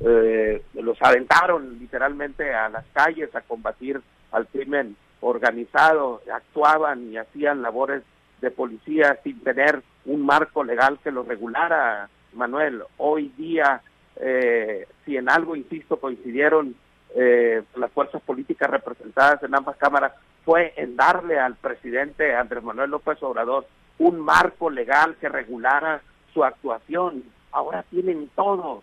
eh, 0.00 0.62
los 0.74 1.00
aventaron 1.00 1.78
literalmente 1.78 2.52
a 2.52 2.68
las 2.68 2.84
calles 2.92 3.34
a 3.34 3.42
combatir 3.42 4.00
al 4.32 4.46
crimen 4.48 4.96
organizado. 5.20 6.20
Actuaban 6.32 7.12
y 7.12 7.16
hacían 7.16 7.62
labores 7.62 8.02
de 8.40 8.50
policía 8.50 9.18
sin 9.22 9.40
tener 9.40 9.82
un 10.04 10.26
marco 10.26 10.64
legal 10.64 10.98
que 11.02 11.10
lo 11.10 11.22
regulara 11.22 12.08
Manuel, 12.34 12.82
hoy 12.98 13.32
día, 13.36 13.82
eh, 14.16 14.86
si 15.04 15.16
en 15.16 15.28
algo, 15.28 15.56
insisto, 15.56 15.98
coincidieron 15.98 16.74
eh, 17.14 17.62
las 17.76 17.90
fuerzas 17.92 18.22
políticas 18.22 18.70
representadas 18.70 19.42
en 19.42 19.54
ambas 19.54 19.76
cámaras, 19.76 20.12
fue 20.44 20.74
en 20.76 20.96
darle 20.96 21.38
al 21.38 21.54
presidente 21.56 22.34
Andrés 22.34 22.62
Manuel 22.62 22.90
López 22.90 23.22
Obrador 23.22 23.66
un 23.98 24.20
marco 24.20 24.68
legal 24.68 25.16
que 25.20 25.28
regulara 25.28 26.02
su 26.32 26.44
actuación. 26.44 27.24
Ahora 27.52 27.84
tienen 27.84 28.28
todo, 28.34 28.82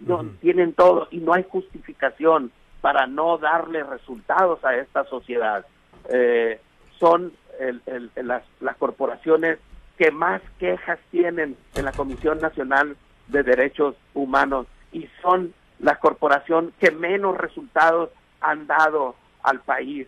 no, 0.00 0.24
tienen 0.40 0.72
todo 0.74 1.08
y 1.10 1.18
no 1.18 1.32
hay 1.32 1.44
justificación 1.48 2.50
para 2.80 3.06
no 3.06 3.38
darle 3.38 3.82
resultados 3.82 4.62
a 4.64 4.76
esta 4.76 5.04
sociedad. 5.04 5.64
Eh, 6.10 6.60
son 6.98 7.32
el, 7.58 7.80
el, 7.86 8.10
las, 8.26 8.42
las 8.60 8.76
corporaciones 8.76 9.58
que 9.96 10.10
más 10.10 10.42
quejas 10.58 10.98
tienen 11.10 11.56
en 11.74 11.84
la 11.84 11.92
Comisión 11.92 12.38
Nacional 12.40 12.96
de 13.28 13.42
Derechos 13.42 13.94
Humanos 14.12 14.66
y 14.92 15.08
son 15.22 15.54
la 15.78 15.96
corporación 15.96 16.72
que 16.80 16.90
menos 16.90 17.36
resultados 17.36 18.10
han 18.40 18.66
dado 18.66 19.14
al 19.42 19.60
país. 19.60 20.06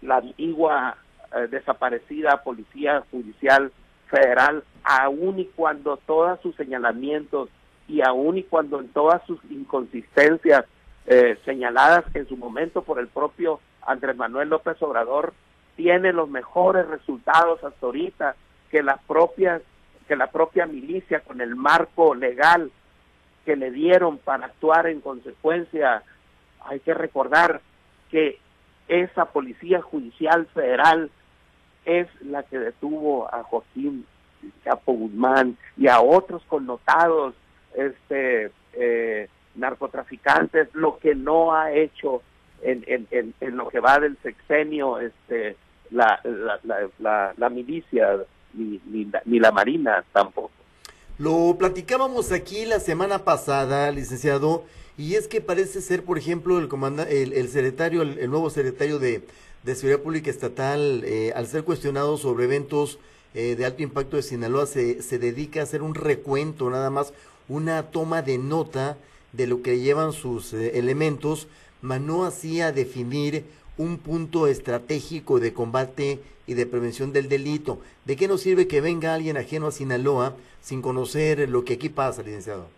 La 0.00 0.16
antigua 0.16 0.96
eh, 1.34 1.48
desaparecida 1.48 2.42
Policía 2.42 3.04
Judicial 3.10 3.72
Federal, 4.08 4.64
aun 4.84 5.38
y 5.38 5.46
cuando 5.46 5.96
todos 5.96 6.40
sus 6.40 6.54
señalamientos 6.56 7.48
y 7.88 8.02
aun 8.02 8.38
y 8.38 8.42
cuando 8.42 8.80
en 8.80 8.88
todas 8.88 9.22
sus 9.26 9.38
inconsistencias 9.50 10.64
eh, 11.06 11.38
señaladas 11.44 12.04
en 12.14 12.28
su 12.28 12.36
momento 12.36 12.82
por 12.82 12.98
el 12.98 13.08
propio 13.08 13.60
Andrés 13.86 14.16
Manuel 14.16 14.50
López 14.50 14.80
Obrador, 14.82 15.32
tiene 15.76 16.12
los 16.12 16.28
mejores 16.28 16.86
resultados 16.86 17.64
hasta 17.64 17.86
ahorita 17.86 18.36
que 18.72 18.82
la 18.82 18.96
propia 18.96 19.60
que 20.08 20.16
la 20.16 20.26
propia 20.26 20.66
milicia 20.66 21.20
con 21.20 21.40
el 21.40 21.54
marco 21.54 22.14
legal 22.14 22.72
que 23.44 23.54
le 23.54 23.70
dieron 23.70 24.18
para 24.18 24.46
actuar 24.46 24.86
en 24.88 25.00
consecuencia 25.00 26.02
hay 26.64 26.80
que 26.80 26.94
recordar 26.94 27.60
que 28.10 28.38
esa 28.88 29.26
policía 29.26 29.80
judicial 29.80 30.46
federal 30.46 31.10
es 31.84 32.08
la 32.22 32.42
que 32.42 32.58
detuvo 32.58 33.32
a 33.32 33.42
Joaquín 33.44 34.06
Chapo 34.64 34.92
Guzmán 34.92 35.56
y 35.76 35.88
a 35.88 36.00
otros 36.00 36.42
connotados 36.48 37.34
este 37.74 38.50
eh, 38.72 39.28
narcotraficantes 39.54 40.74
lo 40.74 40.98
que 40.98 41.14
no 41.14 41.54
ha 41.54 41.72
hecho 41.72 42.22
en, 42.62 42.84
en, 42.86 43.34
en, 43.40 43.56
lo 43.56 43.68
que 43.68 43.80
va 43.80 43.98
del 43.98 44.16
sexenio 44.22 44.98
este 44.98 45.56
la, 45.90 46.20
la, 46.24 46.88
la, 46.98 47.34
la 47.36 47.48
milicia 47.50 48.18
ni, 48.54 48.80
ni, 48.86 49.10
ni 49.24 49.38
la 49.38 49.52
marina 49.52 50.04
tampoco. 50.12 50.50
Lo 51.18 51.56
platicábamos 51.58 52.32
aquí 52.32 52.64
la 52.64 52.80
semana 52.80 53.24
pasada, 53.24 53.90
licenciado, 53.90 54.64
y 54.98 55.14
es 55.14 55.28
que 55.28 55.40
parece 55.40 55.80
ser, 55.80 56.04
por 56.04 56.18
ejemplo, 56.18 56.58
el 56.58 56.68
el, 57.08 57.32
el 57.32 57.48
secretario, 57.48 58.02
el, 58.02 58.30
nuevo 58.30 58.50
secretario 58.50 58.98
de, 58.98 59.22
de 59.62 59.74
Seguridad 59.74 60.00
Pública 60.02 60.30
Estatal, 60.30 61.02
eh, 61.04 61.32
al 61.34 61.46
ser 61.46 61.64
cuestionado 61.64 62.16
sobre 62.16 62.44
eventos 62.44 62.98
eh, 63.34 63.56
de 63.56 63.64
alto 63.64 63.82
impacto 63.82 64.16
de 64.16 64.22
Sinaloa, 64.22 64.66
se, 64.66 65.02
se 65.02 65.18
dedica 65.18 65.60
a 65.60 65.62
hacer 65.64 65.82
un 65.82 65.94
recuento, 65.94 66.70
nada 66.70 66.90
más, 66.90 67.12
una 67.48 67.90
toma 67.90 68.22
de 68.22 68.38
nota 68.38 68.96
de 69.32 69.46
lo 69.46 69.62
que 69.62 69.80
llevan 69.80 70.12
sus 70.12 70.52
eh, 70.52 70.78
elementos, 70.78 71.48
mas 71.80 72.00
no 72.00 72.24
así 72.24 72.60
a 72.60 72.72
definir 72.72 73.44
un 73.78 73.98
punto 73.98 74.46
estratégico 74.46 75.40
de 75.40 75.52
combate 75.52 76.20
y 76.46 76.54
de 76.54 76.66
prevención 76.66 77.12
del 77.12 77.28
delito. 77.28 77.80
¿De 78.04 78.16
qué 78.16 78.28
nos 78.28 78.42
sirve 78.42 78.68
que 78.68 78.80
venga 78.80 79.14
alguien 79.14 79.36
ajeno 79.36 79.68
a 79.68 79.72
Sinaloa 79.72 80.36
sin 80.60 80.82
conocer 80.82 81.48
lo 81.48 81.64
que 81.64 81.74
aquí 81.74 81.88
pasa, 81.88 82.22
licenciado? 82.22 82.68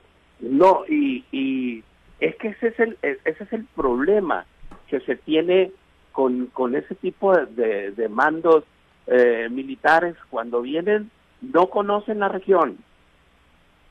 No, 0.41 0.85
y, 0.89 1.25
y 1.33 1.83
es 2.21 2.37
que 2.37 2.49
ese 2.49 2.69
es 2.69 2.81
el, 2.81 2.99
ese 3.03 3.45
es 3.45 3.53
el 3.53 3.65
problema 3.65 4.47
que 4.89 5.01
se 5.01 5.17
tiene 5.17 5.73
con, 6.13 6.47
con 6.47 6.75
ese 6.75 6.95
tipo 6.95 7.37
de, 7.37 7.91
de, 7.91 8.09
mandos 8.09 8.65
eh, 9.07 9.49
militares. 9.51 10.17
Cuando 10.31 10.63
vienen, 10.63 11.11
no 11.41 11.69
conocen 11.71 12.21
la 12.21 12.29
región. 12.29 12.79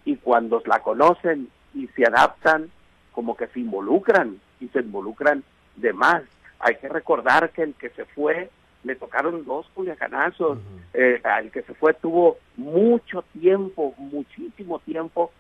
Y 0.06 0.18
cuando 0.18 0.62
la 0.66 0.82
conocen 0.82 1.50
y 1.74 1.88
se 1.88 2.06
adaptan, 2.06 2.70
como 3.12 3.36
que 3.36 3.48
se 3.48 3.60
involucran 3.60 4.40
y 4.60 4.68
se 4.70 4.80
involucran 4.80 5.44
de 5.76 5.94
más. 5.94 6.24
Hay 6.66 6.76
que 6.76 6.88
recordar 6.88 7.52
que 7.52 7.64
el 7.64 7.74
que 7.74 7.90
se 7.90 8.06
fue 8.06 8.50
le 8.84 8.96
tocaron 8.96 9.44
dos 9.46 9.68
culiacanazos. 9.74 10.60
el 10.94 11.22
eh, 11.24 11.50
que 11.52 11.62
se 11.64 11.74
fue 11.74 11.94
tuvo 11.94 12.38
mucho 12.56 13.24
tiempo, 13.34 13.94
muchísimo 13.98 14.80
tiempo, 14.80 15.32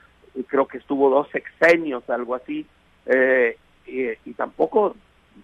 creo 0.47 0.67
que 0.67 0.79
estuvo 0.79 1.09
dos 1.09 1.29
sexenios, 1.29 2.09
algo 2.09 2.35
así, 2.35 2.65
eh, 3.05 3.57
y, 3.85 4.33
tampoco 4.33 4.95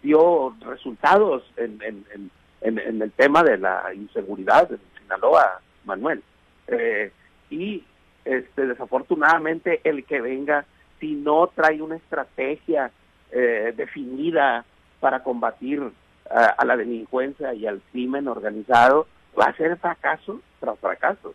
dio 0.02 0.56
resultados 0.66 1.44
en, 1.58 1.82
en, 1.82 2.32
en, 2.62 3.02
el 3.02 3.12
tema 3.12 3.44
de 3.44 3.58
la 3.58 3.94
inseguridad 3.94 4.72
en 4.72 4.80
Sinaloa, 5.00 5.62
Manuel. 5.86 6.22
Eh, 6.68 7.12
y 7.50 7.84
este 8.26 8.68
desafortunadamente 8.68 9.82
el 9.84 10.04
que 10.06 10.20
venga, 10.20 10.66
si 11.00 11.14
no 11.14 11.48
trae 11.48 11.82
una 11.82 11.96
estrategia 11.96 12.92
definida 13.32 14.66
para 15.00 15.24
combatir 15.24 15.92
a, 16.30 16.64
la 16.66 16.78
delincuencia 16.78 17.54
y 17.54 17.66
al 17.66 17.82
crimen 17.92 18.28
organizado, 18.28 19.08
va 19.40 19.46
a 19.46 19.56
ser 19.56 19.78
fracaso 19.78 20.42
tras 20.60 20.78
fracaso. 20.80 21.34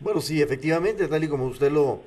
Bueno, 0.00 0.20
sí, 0.20 0.42
efectivamente, 0.42 1.08
tal 1.08 1.24
y 1.24 1.28
como 1.28 1.46
usted 1.46 1.70
lo, 1.70 2.00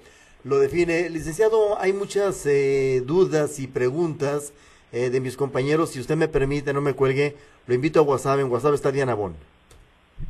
lo 0.44 0.60
define. 0.60 1.10
Licenciado, 1.10 1.80
hay 1.80 1.94
muchas 1.94 2.46
eh, 2.46 3.01
dudas 3.06 3.60
y 3.60 3.68
preguntas 3.68 4.54
eh, 4.92 5.10
de 5.10 5.20
mis 5.20 5.38
compañeros. 5.38 5.92
Si 5.92 6.00
usted 6.00 6.16
me 6.16 6.28
permite, 6.28 6.74
no 6.74 6.82
me 6.82 6.94
cuelgue, 6.94 7.36
lo 7.68 7.74
invito 7.74 8.00
a 8.00 8.04
WhatsApp. 8.04 8.39
En 8.39 8.51
WhatsApp 8.51 8.74
está 8.74 8.92
Diana 8.92 9.13
Bon. 9.13 9.34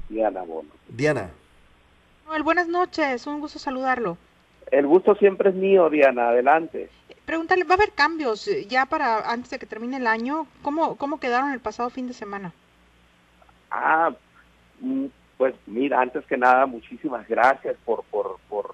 Diana 0.07 0.41
Bon. 0.43 0.65
Diana. 0.87 1.31
buenas 2.43 2.67
noches, 2.67 3.25
un 3.27 3.39
gusto 3.39 3.59
saludarlo. 3.59 4.17
El 4.71 4.85
gusto 4.85 5.15
siempre 5.15 5.49
es 5.49 5.55
mío, 5.55 5.89
Diana, 5.89 6.29
adelante. 6.29 6.89
Preguntarle, 7.29 7.63
¿va 7.63 7.75
a 7.75 7.77
haber 7.77 7.91
cambios 7.91 8.47
eh, 8.47 8.65
ya 8.67 8.87
para 8.87 9.29
antes 9.29 9.51
de 9.51 9.59
que 9.59 9.67
termine 9.67 9.97
el 9.97 10.07
año? 10.07 10.47
¿Cómo, 10.63 10.95
cómo 10.95 11.19
quedaron 11.19 11.51
el 11.51 11.59
pasado 11.59 11.91
fin 11.91 12.07
de 12.07 12.13
semana? 12.15 12.51
Ah, 13.69 14.09
mm, 14.79 15.05
pues 15.37 15.53
mira, 15.67 16.01
antes 16.01 16.25
que 16.25 16.37
nada, 16.37 16.65
muchísimas 16.65 17.27
gracias 17.27 17.77
por, 17.85 18.03
por, 18.05 18.39
por, 18.49 18.73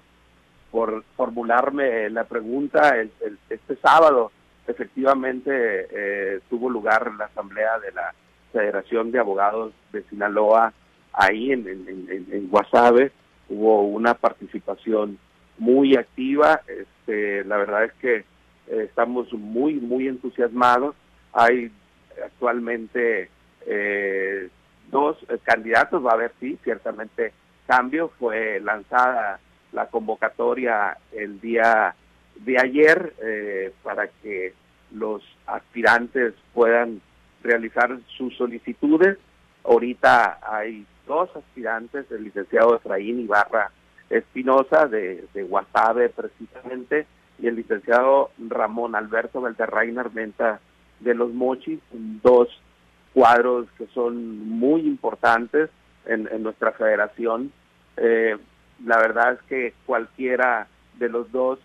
por 0.70 1.04
formularme 1.18 2.08
la 2.08 2.24
pregunta. 2.24 2.98
El, 2.98 3.10
este 3.50 3.76
sábado, 3.76 4.32
efectivamente, 4.66 5.50
eh, 5.90 6.40
tuvo 6.48 6.70
lugar 6.70 7.12
la 7.18 7.26
asamblea 7.26 7.78
de 7.80 7.92
la 7.92 8.14
Federación 8.54 9.12
de 9.12 9.18
Abogados 9.18 9.74
de 9.92 10.02
Sinaloa 10.04 10.72
ahí 11.12 11.52
en, 11.52 11.68
en, 11.68 12.06
en, 12.08 12.26
en 12.32 12.48
Guasave. 12.48 13.12
Hubo 13.50 13.82
una 13.82 14.14
participación 14.14 15.18
muy 15.58 15.94
activa. 15.94 16.62
Este, 16.66 17.44
la 17.44 17.58
verdad 17.58 17.84
es 17.84 17.92
que 18.00 18.24
eh, 18.68 18.84
estamos 18.84 19.32
muy, 19.32 19.74
muy 19.74 20.08
entusiasmados. 20.08 20.94
Hay 21.32 21.70
actualmente 22.24 23.30
eh, 23.66 24.48
dos 24.90 25.16
eh, 25.28 25.38
candidatos, 25.42 26.04
va 26.04 26.10
a 26.10 26.14
haber, 26.14 26.32
sí, 26.40 26.58
ciertamente 26.64 27.32
cambio. 27.66 28.10
Fue 28.18 28.60
lanzada 28.60 29.40
la 29.72 29.86
convocatoria 29.86 30.96
el 31.12 31.40
día 31.40 31.94
de 32.36 32.58
ayer 32.58 33.14
para 33.82 34.08
que 34.08 34.52
los 34.92 35.22
aspirantes 35.46 36.34
puedan 36.54 37.00
realizar 37.42 37.98
sus 38.16 38.36
solicitudes. 38.36 39.18
Ahorita 39.64 40.38
hay 40.42 40.86
dos 41.06 41.34
aspirantes, 41.34 42.10
el 42.10 42.24
licenciado 42.24 42.76
Efraín 42.76 43.20
Ibarra 43.20 43.70
Espinosa 44.10 44.86
de, 44.86 45.24
de 45.34 45.42
Guasave 45.42 46.10
precisamente, 46.10 47.06
y 47.38 47.46
el 47.46 47.56
licenciado 47.56 48.30
Ramón 48.38 48.94
Alberto 48.94 49.40
Valderrain 49.40 49.98
Armenta 49.98 50.60
de 51.00 51.14
los 51.14 51.32
Mochis, 51.32 51.80
dos 51.90 52.48
cuadros 53.12 53.66
que 53.78 53.86
son 53.88 54.48
muy 54.48 54.82
importantes 54.82 55.70
en, 56.06 56.28
nuestra 56.42 56.72
federación. 56.72 57.52
Eh, 57.96 58.36
la 58.84 58.98
verdad 58.98 59.34
es 59.34 59.42
que 59.48 59.74
cualquiera 59.84 60.68
de 60.98 61.08
los 61.08 61.30
dos 61.32 61.58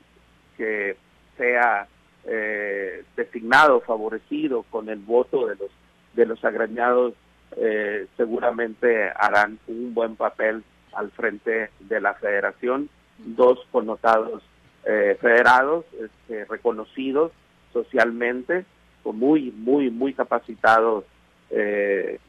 que 0.57 0.97
sea 1.37 1.87
eh, 2.25 3.03
designado, 3.15 3.81
favorecido 3.81 4.63
con 4.69 4.89
el 4.89 4.99
voto 4.99 5.47
de 5.47 5.55
los 5.55 5.71
de 6.13 6.25
los 6.25 6.43
agrañados, 6.43 7.13
eh, 7.55 8.07
seguramente 8.17 9.09
harán 9.15 9.59
un 9.67 9.93
buen 9.93 10.15
papel 10.15 10.63
al 10.93 11.11
frente 11.11 11.69
de 11.79 12.01
la 12.01 12.13
federación. 12.15 12.89
Dos 13.17 13.59
connotados 13.71 14.43
eh, 14.85 15.17
federados, 15.21 15.85
este, 15.93 16.45
reconocidos 16.45 17.31
socialmente, 17.71 18.65
muy, 19.05 19.51
muy, 19.51 19.89
muy 19.89 20.13
capacitados, 20.13 21.05
eh, 21.49 22.19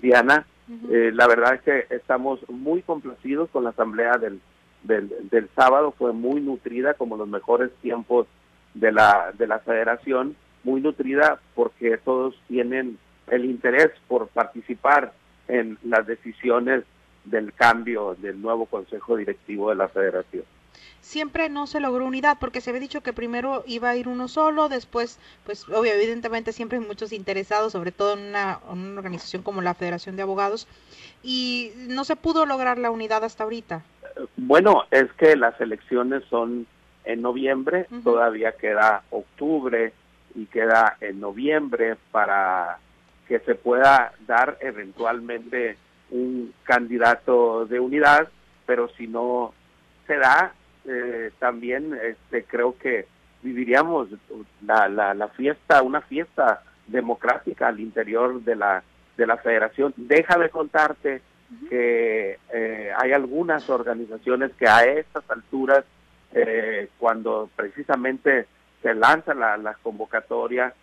Diana. 0.00 0.46
Eh, 0.90 1.10
la 1.12 1.26
verdad 1.26 1.54
es 1.54 1.62
que 1.62 1.94
estamos 1.94 2.40
muy 2.48 2.82
complacidos 2.82 3.50
con 3.50 3.64
la 3.64 3.70
asamblea 3.70 4.16
del, 4.18 4.40
del, 4.84 5.12
del, 5.30 5.48
sábado, 5.54 5.94
fue 5.96 6.12
muy 6.12 6.40
nutrida, 6.40 6.94
como 6.94 7.16
los 7.16 7.28
mejores 7.28 7.70
tiempos 7.82 8.26
de 8.74 8.92
la, 8.92 9.32
de 9.36 9.46
la 9.46 9.58
federación, 9.58 10.36
muy 10.64 10.80
nutrida 10.80 11.40
porque 11.54 11.98
todos 11.98 12.34
tienen 12.48 12.98
el 13.28 13.44
interés 13.44 13.90
por 14.08 14.28
participar 14.28 15.12
en 15.48 15.78
las 15.82 16.06
decisiones 16.06 16.84
del 17.24 17.52
cambio 17.52 18.16
del 18.20 18.40
nuevo 18.40 18.66
consejo 18.66 19.16
directivo 19.16 19.70
de 19.70 19.76
la 19.76 19.88
federación 19.88 20.44
siempre 21.00 21.48
no 21.48 21.66
se 21.66 21.80
logró 21.80 22.06
unidad 22.06 22.38
porque 22.40 22.60
se 22.60 22.70
había 22.70 22.80
dicho 22.80 23.02
que 23.02 23.12
primero 23.12 23.64
iba 23.66 23.90
a 23.90 23.96
ir 23.96 24.08
uno 24.08 24.28
solo, 24.28 24.68
después, 24.68 25.18
pues 25.44 25.68
obvio, 25.68 25.92
evidentemente 25.92 26.52
siempre 26.52 26.78
hay 26.78 26.84
muchos 26.84 27.12
interesados, 27.12 27.72
sobre 27.72 27.92
todo 27.92 28.14
en 28.14 28.28
una, 28.28 28.60
organización 28.96 29.42
como 29.42 29.60
la 29.60 29.74
Federación 29.74 30.16
de 30.16 30.22
Abogados, 30.22 30.68
y 31.22 31.72
no 31.88 32.04
se 32.04 32.16
pudo 32.16 32.46
lograr 32.46 32.78
la 32.78 32.90
unidad 32.90 33.24
hasta 33.24 33.44
ahorita. 33.44 33.82
Bueno, 34.36 34.84
es 34.90 35.12
que 35.14 35.36
las 35.36 35.60
elecciones 35.60 36.22
son 36.30 36.66
en 37.04 37.20
noviembre, 37.20 37.86
todavía 38.04 38.52
queda 38.52 39.02
octubre 39.10 39.92
y 40.34 40.46
queda 40.46 40.96
en 41.00 41.20
noviembre 41.20 41.96
para 42.12 42.78
que 43.26 43.40
se 43.40 43.54
pueda 43.54 44.12
dar 44.26 44.56
eventualmente 44.60 45.76
un 46.10 46.52
candidato 46.64 47.66
de 47.66 47.80
unidad, 47.80 48.28
pero 48.66 48.88
si 48.96 49.06
no 49.06 49.52
se 50.06 50.16
da, 50.16 50.52
eh, 50.86 51.30
también 51.38 51.98
este, 52.02 52.44
creo 52.44 52.76
que 52.76 53.06
viviríamos 53.42 54.08
la, 54.64 54.88
la, 54.88 55.14
la, 55.14 55.28
fiesta, 55.28 55.82
una 55.82 56.00
fiesta 56.00 56.62
democrática 56.86 57.68
al 57.68 57.80
interior 57.80 58.42
de 58.42 58.56
la, 58.56 58.82
de 59.16 59.26
la 59.26 59.36
federación. 59.36 59.94
Déjame 59.96 60.48
contarte 60.48 61.22
que 61.68 62.38
eh, 62.52 62.92
hay 62.96 63.12
algunas 63.12 63.68
organizaciones 63.68 64.52
que 64.58 64.66
a 64.66 64.84
estas 64.84 65.28
alturas, 65.30 65.84
eh, 66.32 66.88
cuando 66.98 67.50
precisamente 67.54 68.46
se 68.80 68.94
lanza 68.94 69.34
la, 69.34 69.56
la 69.56 69.74
convocatoria, 69.74 70.74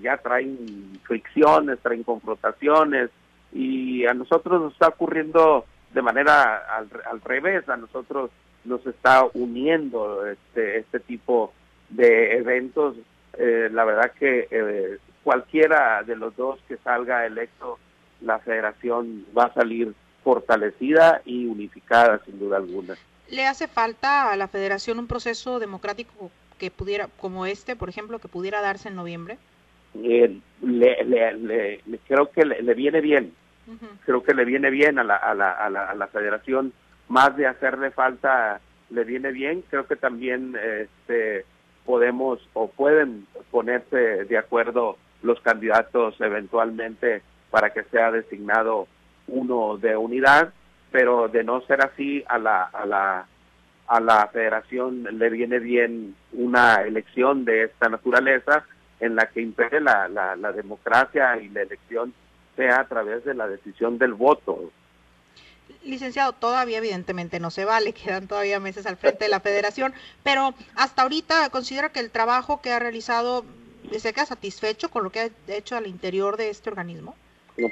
ya 0.00 0.16
traen 0.16 0.98
fricciones, 1.04 1.78
traen 1.78 2.02
confrontaciones 2.02 3.10
y 3.52 4.04
a 4.06 4.12
nosotros 4.12 4.60
nos 4.60 4.72
está 4.72 4.88
ocurriendo 4.88 5.66
de 5.94 6.02
manera 6.02 6.64
al, 6.76 6.88
al 7.08 7.20
revés, 7.20 7.68
a 7.68 7.76
nosotros 7.76 8.30
nos 8.64 8.86
está 8.86 9.26
uniendo 9.34 10.26
este, 10.26 10.78
este 10.78 11.00
tipo 11.00 11.52
de 11.90 12.36
eventos. 12.36 12.96
Eh, 13.38 13.68
la 13.72 13.84
verdad 13.84 14.12
que 14.18 14.48
eh, 14.50 14.98
cualquiera 15.22 16.02
de 16.02 16.16
los 16.16 16.36
dos 16.36 16.60
que 16.68 16.76
salga 16.78 17.26
electo, 17.26 17.78
la 18.20 18.38
federación 18.38 19.26
va 19.36 19.44
a 19.44 19.54
salir 19.54 19.94
fortalecida 20.22 21.22
y 21.24 21.46
unificada 21.46 22.20
sin 22.24 22.38
duda 22.38 22.58
alguna. 22.58 22.96
¿Le 23.30 23.46
hace 23.46 23.66
falta 23.66 24.30
a 24.30 24.36
la 24.36 24.48
federación 24.48 24.98
un 24.98 25.06
proceso 25.06 25.58
democrático 25.58 26.30
que 26.58 26.70
pudiera, 26.70 27.08
como 27.18 27.46
este, 27.46 27.76
por 27.76 27.88
ejemplo, 27.88 28.18
que 28.18 28.28
pudiera 28.28 28.60
darse 28.60 28.88
en 28.88 28.94
noviembre? 28.94 29.38
Eh, 29.94 30.38
le, 30.62 31.04
le, 31.04 31.80
creo 32.06 32.30
que 32.30 32.44
le, 32.44 32.74
viene 32.74 33.00
bien. 33.00 33.32
Creo 34.04 34.22
que 34.22 34.34
le 34.34 34.44
viene 34.44 34.70
bien 34.70 34.98
a 34.98 35.04
la, 35.04 35.16
a, 35.16 35.34
la, 35.34 35.50
a, 35.52 35.70
la, 35.70 35.86
a 35.86 35.94
la 35.94 36.06
federación, 36.08 36.72
más 37.12 37.36
de 37.36 37.46
hacerle 37.46 37.90
falta, 37.90 38.58
le 38.88 39.04
viene 39.04 39.32
bien. 39.32 39.62
Creo 39.68 39.86
que 39.86 39.96
también 39.96 40.56
este, 40.56 41.44
podemos 41.84 42.40
o 42.54 42.68
pueden 42.68 43.26
ponerse 43.50 44.24
de 44.24 44.38
acuerdo 44.38 44.96
los 45.22 45.38
candidatos 45.40 46.18
eventualmente 46.20 47.20
para 47.50 47.70
que 47.70 47.84
sea 47.84 48.10
designado 48.10 48.88
uno 49.28 49.76
de 49.76 49.94
unidad, 49.94 50.54
pero 50.90 51.28
de 51.28 51.44
no 51.44 51.60
ser 51.62 51.82
así 51.82 52.24
a 52.26 52.38
la 52.38 52.64
a 52.64 52.86
la 52.86 53.26
a 53.88 54.00
la 54.00 54.26
federación 54.28 55.04
le 55.18 55.28
viene 55.28 55.58
bien 55.58 56.14
una 56.32 56.76
elección 56.76 57.44
de 57.44 57.64
esta 57.64 57.90
naturaleza 57.90 58.64
en 59.00 59.16
la 59.16 59.26
que 59.26 59.42
impere 59.42 59.82
la, 59.82 60.08
la, 60.08 60.34
la 60.34 60.52
democracia 60.52 61.36
y 61.36 61.50
la 61.50 61.60
elección 61.60 62.14
sea 62.56 62.80
a 62.80 62.88
través 62.88 63.22
de 63.24 63.34
la 63.34 63.48
decisión 63.48 63.98
del 63.98 64.14
voto. 64.14 64.70
Licenciado, 65.84 66.32
todavía 66.32 66.78
evidentemente 66.78 67.40
no 67.40 67.50
se 67.50 67.64
vale, 67.64 67.92
quedan 68.04 68.28
todavía 68.28 68.60
meses 68.60 68.86
al 68.86 68.96
frente 68.96 69.24
de 69.24 69.30
la 69.30 69.40
federación, 69.40 69.92
pero 70.22 70.54
hasta 70.76 71.02
ahorita 71.02 71.50
considera 71.50 71.90
que 71.90 72.00
el 72.00 72.10
trabajo 72.10 72.60
que 72.60 72.72
ha 72.72 72.78
realizado 72.78 73.44
se 73.90 74.12
queda 74.12 74.26
satisfecho 74.26 74.90
con 74.90 75.04
lo 75.04 75.10
que 75.10 75.20
ha 75.20 75.30
hecho 75.48 75.76
al 75.76 75.86
interior 75.86 76.36
de 76.36 76.50
este 76.50 76.70
organismo. 76.70 77.14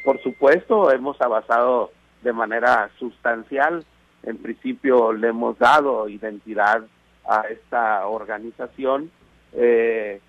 por 0.04 0.20
supuesto, 0.22 0.90
hemos 0.90 1.20
avanzado 1.20 1.92
de 2.22 2.32
manera 2.32 2.90
sustancial. 2.98 3.84
En 4.22 4.36
principio 4.36 5.12
le 5.12 5.28
hemos 5.28 5.58
dado 5.58 6.08
identidad 6.08 6.84
a 7.28 7.42
esta 7.42 8.06
organización. 8.06 9.10
Eh, 9.52 10.20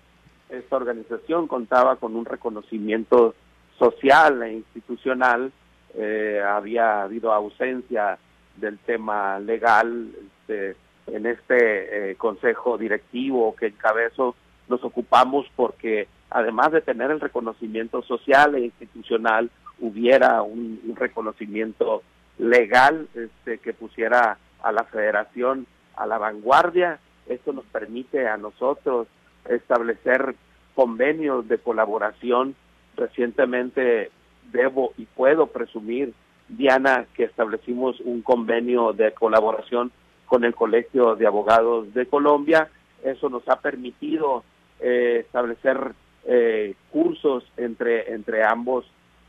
esta 0.48 0.76
organización 0.76 1.46
contaba 1.46 1.96
con 1.96 2.16
un 2.16 2.24
reconocimiento 2.24 3.34
social 3.78 4.42
e 4.42 4.52
institucional. 4.54 5.52
Eh, 5.94 6.40
había 6.44 7.02
habido 7.02 7.32
ausencia 7.32 8.18
del 8.56 8.78
tema 8.78 9.38
legal 9.38 10.10
este, 10.40 10.76
en 11.06 11.26
este 11.26 12.10
eh, 12.10 12.14
consejo 12.16 12.78
directivo 12.78 13.54
que 13.56 13.66
encabezo 13.66 14.34
nos 14.68 14.82
ocupamos 14.84 15.46
porque 15.54 16.08
además 16.30 16.72
de 16.72 16.80
tener 16.80 17.10
el 17.10 17.20
reconocimiento 17.20 18.02
social 18.02 18.54
e 18.54 18.60
institucional, 18.60 19.50
hubiera 19.80 20.42
un, 20.42 20.80
reconocimiento 20.96 22.02
legal 22.38 23.08
este, 23.14 23.58
que 23.58 23.74
pusiera 23.74 24.38
a 24.62 24.72
la 24.72 24.84
federación 24.84 25.66
a 25.96 26.06
la 26.06 26.18
vanguardia. 26.18 26.98
Esto 27.28 27.52
nos 27.52 27.64
permite 27.66 28.28
a 28.28 28.36
nosotros 28.36 29.08
establecer 29.48 30.34
convenios 30.74 31.46
de 31.48 31.58
colaboración. 31.58 32.54
Recientemente 32.96 34.10
debo 34.50 34.92
y 34.96 35.06
puedo 35.06 35.46
presumir, 35.46 36.12
Diana, 36.48 37.06
que 37.14 37.24
establecimos 37.24 38.00
un 38.00 38.22
convenio 38.22 38.92
de 38.92 39.12
colaboración 39.12 39.90
con 40.26 40.44
el 40.44 40.54
Colegio 40.54 41.14
de 41.14 41.26
Abogados 41.26 41.92
de 41.94 42.06
Colombia. 42.06 42.68
Eso 43.04 43.28
nos 43.28 43.46
ha 43.48 43.56
permitido 43.56 44.44
eh, 44.80 45.24
establecer 45.26 45.92
eh, 46.24 46.74
cursos 46.90 47.44
entre 47.56 48.12
entre 48.12 48.44
ambos 48.44 48.84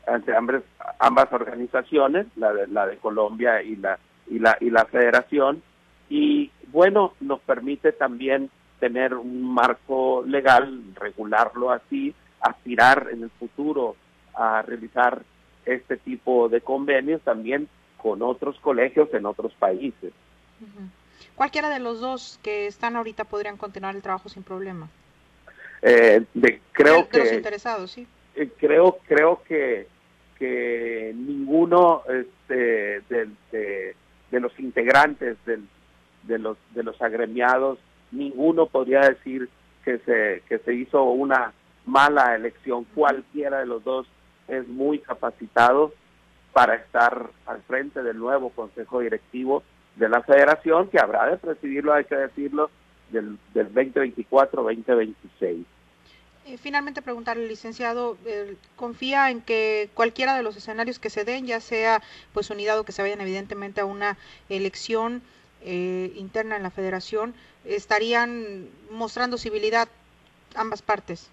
entre 0.06 0.36
ambas, 0.36 0.62
ambas 0.98 1.32
organizaciones 1.32 2.26
la 2.36 2.52
de, 2.52 2.68
la 2.68 2.86
de 2.86 2.98
Colombia 2.98 3.62
y 3.62 3.76
la 3.76 3.98
y 4.28 4.38
la 4.38 4.56
y 4.60 4.70
la 4.70 4.84
Federación 4.84 5.62
y 6.08 6.50
bueno 6.72 7.14
nos 7.20 7.40
permite 7.40 7.92
también 7.92 8.48
tener 8.80 9.14
un 9.14 9.42
marco 9.42 10.22
legal 10.26 10.82
regularlo 10.94 11.70
así 11.70 12.14
aspirar 12.40 13.08
en 13.12 13.24
el 13.24 13.30
futuro 13.30 13.96
a 14.36 14.62
realizar 14.62 15.22
este 15.64 15.96
tipo 15.96 16.48
de 16.48 16.60
convenios 16.60 17.22
también 17.22 17.68
con 17.96 18.22
otros 18.22 18.58
colegios 18.60 19.12
en 19.14 19.26
otros 19.26 19.52
países. 19.54 20.12
Cualquiera 21.34 21.68
de 21.68 21.80
los 21.80 22.00
dos 22.00 22.38
que 22.42 22.66
están 22.66 22.96
ahorita 22.96 23.24
podrían 23.24 23.56
continuar 23.56 23.96
el 23.96 24.02
trabajo 24.02 24.28
sin 24.28 24.42
problema. 24.42 24.88
Eh, 25.82 26.24
de, 26.34 26.60
creo 26.72 27.08
que 27.08 27.18
los 27.18 27.32
interesados, 27.32 27.90
sí. 27.90 28.06
Eh, 28.34 28.50
creo 28.58 28.98
creo 29.06 29.42
que 29.46 29.86
que 30.38 31.12
ninguno 31.14 32.02
este, 32.08 33.00
de, 33.08 33.30
de, 33.52 34.40
los 34.40 34.58
integrantes 34.58 35.36
del, 35.46 35.68
de 36.24 36.38
los 36.38 36.56
de 36.74 36.82
los 36.82 37.00
agremiados 37.00 37.78
ninguno 38.10 38.66
podría 38.66 39.00
decir 39.00 39.48
que 39.84 39.98
se 39.98 40.42
que 40.48 40.58
se 40.58 40.74
hizo 40.74 41.04
una 41.04 41.52
mala 41.86 42.34
elección 42.34 42.84
cualquiera 42.94 43.60
de 43.60 43.66
los 43.66 43.84
dos 43.84 44.06
es 44.48 44.68
muy 44.68 44.98
capacitado 44.98 45.92
para 46.52 46.74
estar 46.76 47.30
al 47.46 47.62
frente 47.62 48.02
del 48.02 48.18
nuevo 48.18 48.50
consejo 48.50 49.00
directivo 49.00 49.62
de 49.96 50.08
la 50.08 50.22
federación 50.22 50.88
que 50.88 51.00
habrá 51.00 51.26
de 51.26 51.36
presidirlo 51.36 51.92
hay 51.92 52.04
que 52.04 52.16
decirlo 52.16 52.70
del, 53.10 53.38
del 53.52 53.72
2024-2026 53.74 55.64
finalmente 56.58 57.02
preguntarle, 57.02 57.46
licenciado, 57.46 58.16
eh, 58.26 58.56
¿confía 58.76 59.30
en 59.30 59.40
que 59.40 59.88
cualquiera 59.94 60.36
de 60.36 60.42
los 60.42 60.56
escenarios 60.56 60.98
que 60.98 61.10
se 61.10 61.24
den, 61.24 61.46
ya 61.46 61.60
sea 61.60 62.02
pues 62.32 62.50
unidad 62.50 62.78
o 62.78 62.84
que 62.84 62.92
se 62.92 63.02
vayan 63.02 63.20
evidentemente 63.20 63.80
a 63.80 63.86
una 63.86 64.18
elección 64.48 65.22
eh, 65.62 66.12
interna 66.16 66.56
en 66.56 66.62
la 66.62 66.70
federación, 66.70 67.34
estarían 67.64 68.68
mostrando 68.90 69.38
civilidad 69.38 69.88
ambas 70.54 70.82
partes? 70.82 71.30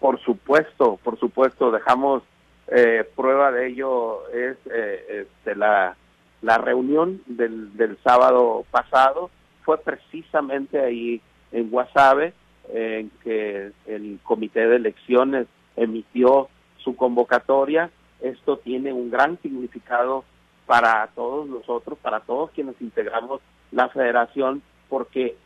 Por 0.00 0.20
supuesto, 0.20 0.98
por 1.04 1.18
supuesto, 1.20 1.70
dejamos 1.70 2.22
eh, 2.70 3.08
prueba 3.16 3.50
de 3.52 3.68
ello 3.68 4.28
es 4.30 4.56
este, 4.66 5.54
la, 5.54 5.96
la 6.42 6.58
reunión 6.58 7.22
del, 7.26 7.76
del 7.76 7.98
sábado 8.02 8.64
pasado, 8.70 9.30
fue 9.64 9.78
precisamente 9.78 10.80
ahí 10.80 11.20
en 11.52 11.70
Guasave, 11.70 12.32
en 12.70 13.10
que 13.22 13.72
el 13.86 14.18
comité 14.22 14.66
de 14.66 14.76
elecciones 14.76 15.46
emitió 15.76 16.48
su 16.78 16.96
convocatoria. 16.96 17.90
Esto 18.20 18.58
tiene 18.58 18.92
un 18.92 19.10
gran 19.10 19.40
significado 19.40 20.24
para 20.66 21.06
todos 21.14 21.48
nosotros, 21.48 21.98
para 22.02 22.20
todos 22.20 22.50
quienes 22.50 22.80
integramos 22.80 23.40
la 23.70 23.88
federación, 23.88 24.62
porque 24.88 25.36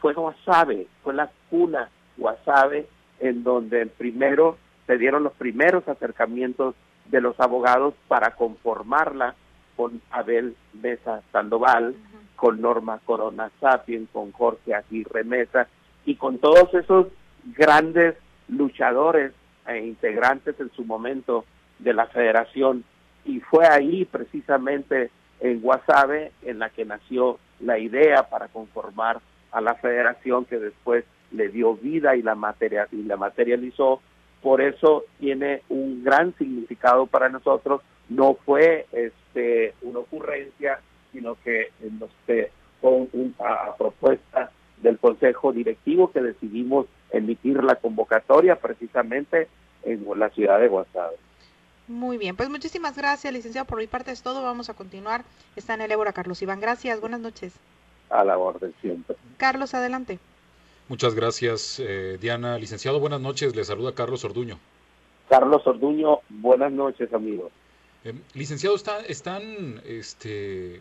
fue 0.00 0.14
Guasave, 0.14 0.88
fue 1.04 1.14
la 1.14 1.30
cuna 1.48 1.90
Guasave 2.16 2.86
en 3.20 3.44
donde 3.44 3.86
primero 3.86 4.56
se 4.86 4.98
dieron 4.98 5.22
los 5.22 5.32
primeros 5.34 5.86
acercamientos 5.88 6.74
de 7.06 7.20
los 7.20 7.38
abogados 7.40 7.94
para 8.08 8.34
conformarla 8.34 9.34
con 9.76 10.00
Abel 10.10 10.56
Mesa 10.74 11.22
Sandoval, 11.32 11.94
con 12.36 12.60
Norma 12.60 13.00
Corona 13.04 13.50
Sapien, 13.60 14.08
con 14.12 14.32
Jorge 14.32 14.74
Aguirre 14.74 15.24
Mesa 15.24 15.68
y 16.04 16.16
con 16.16 16.38
todos 16.38 16.72
esos 16.74 17.08
grandes 17.56 18.16
luchadores 18.48 19.32
e 19.66 19.78
integrantes 19.78 20.58
en 20.58 20.70
su 20.72 20.84
momento 20.84 21.44
de 21.78 21.94
la 21.94 22.06
federación 22.06 22.84
y 23.24 23.40
fue 23.40 23.66
ahí 23.66 24.04
precisamente 24.04 25.10
en 25.40 25.60
Guasave 25.60 26.32
en 26.42 26.58
la 26.58 26.70
que 26.70 26.84
nació 26.84 27.38
la 27.60 27.78
idea 27.78 28.28
para 28.28 28.48
conformar 28.48 29.20
a 29.52 29.60
la 29.60 29.74
federación 29.74 30.44
que 30.44 30.58
después 30.58 31.04
le 31.30 31.48
dio 31.48 31.74
vida 31.74 32.16
y 32.16 32.22
la, 32.22 32.34
materia, 32.34 32.88
y 32.90 33.02
la 33.02 33.16
materializó. 33.16 34.00
Por 34.42 34.60
eso 34.60 35.04
tiene 35.18 35.62
un 35.68 36.02
gran 36.02 36.34
significado 36.36 37.06
para 37.06 37.28
nosotros. 37.28 37.80
No 38.08 38.34
fue 38.44 38.86
este, 38.92 39.74
una 39.82 40.00
ocurrencia, 40.00 40.80
sino 41.12 41.36
que 41.42 41.70
nos, 41.98 42.10
fue 42.80 43.08
una 43.12 43.74
propuesta 43.78 44.50
del 44.78 44.98
Consejo 44.98 45.52
Directivo 45.52 46.10
que 46.10 46.20
decidimos 46.20 46.86
emitir 47.10 47.62
la 47.62 47.76
convocatoria 47.76 48.56
precisamente 48.56 49.48
en 49.84 50.04
la 50.18 50.28
ciudad 50.30 50.58
de 50.58 50.68
Guasave. 50.68 51.16
Muy 51.88 52.16
bien, 52.16 52.36
pues 52.36 52.48
muchísimas 52.48 52.96
gracias, 52.96 53.32
licenciado. 53.32 53.66
Por 53.66 53.78
mi 53.78 53.86
parte 53.86 54.12
es 54.12 54.22
todo. 54.22 54.42
Vamos 54.42 54.70
a 54.70 54.74
continuar. 54.74 55.24
Está 55.56 55.74
en 55.74 55.82
el 55.82 55.92
Ébora 55.92 56.12
Carlos 56.12 56.40
Iván. 56.42 56.60
Gracias, 56.60 57.00
buenas 57.00 57.20
noches. 57.20 57.54
A 58.10 58.24
la 58.24 58.38
orden 58.38 58.72
siempre. 58.80 59.16
Carlos, 59.36 59.74
adelante. 59.74 60.18
Muchas 60.88 61.14
gracias, 61.14 61.80
eh, 61.80 62.18
Diana. 62.20 62.58
Licenciado, 62.58 63.00
buenas 63.00 63.20
noches. 63.20 63.56
Le 63.56 63.64
saluda 63.64 63.94
Carlos 63.94 64.24
Orduño. 64.24 64.58
Carlos 65.28 65.66
Orduño, 65.66 66.20
buenas 66.28 66.72
noches, 66.72 67.12
amigo. 67.14 67.50
Eh, 68.04 68.12
licenciado, 68.34 68.76
está, 68.76 69.00
están 69.00 69.80
este, 69.86 70.80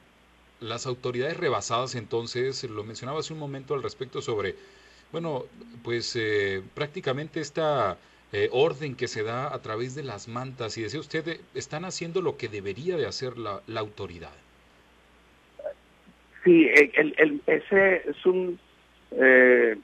las 0.59 0.85
autoridades 0.87 1.37
rebasadas 1.37 1.95
entonces, 1.95 2.63
lo 2.63 2.83
mencionaba 2.83 3.19
hace 3.19 3.33
un 3.33 3.39
momento 3.39 3.73
al 3.73 3.83
respecto 3.83 4.21
sobre, 4.21 4.55
bueno, 5.11 5.45
pues 5.83 6.15
eh, 6.15 6.61
prácticamente 6.73 7.39
esta 7.39 7.97
eh, 8.33 8.49
orden 8.51 8.95
que 8.95 9.07
se 9.07 9.23
da 9.23 9.53
a 9.53 9.61
través 9.61 9.95
de 9.95 10.03
las 10.03 10.27
mantas 10.27 10.77
y 10.77 10.81
decía 10.81 10.99
usted, 10.99 11.39
están 11.53 11.85
haciendo 11.85 12.21
lo 12.21 12.37
que 12.37 12.47
debería 12.47 12.97
de 12.97 13.05
hacer 13.05 13.37
la, 13.37 13.61
la 13.67 13.79
autoridad. 13.79 14.33
Sí, 16.43 16.67
el, 16.73 17.13
el, 17.17 17.41
ese 17.45 18.09
es 18.09 18.25
un 18.25 18.59
eh, 19.11 19.77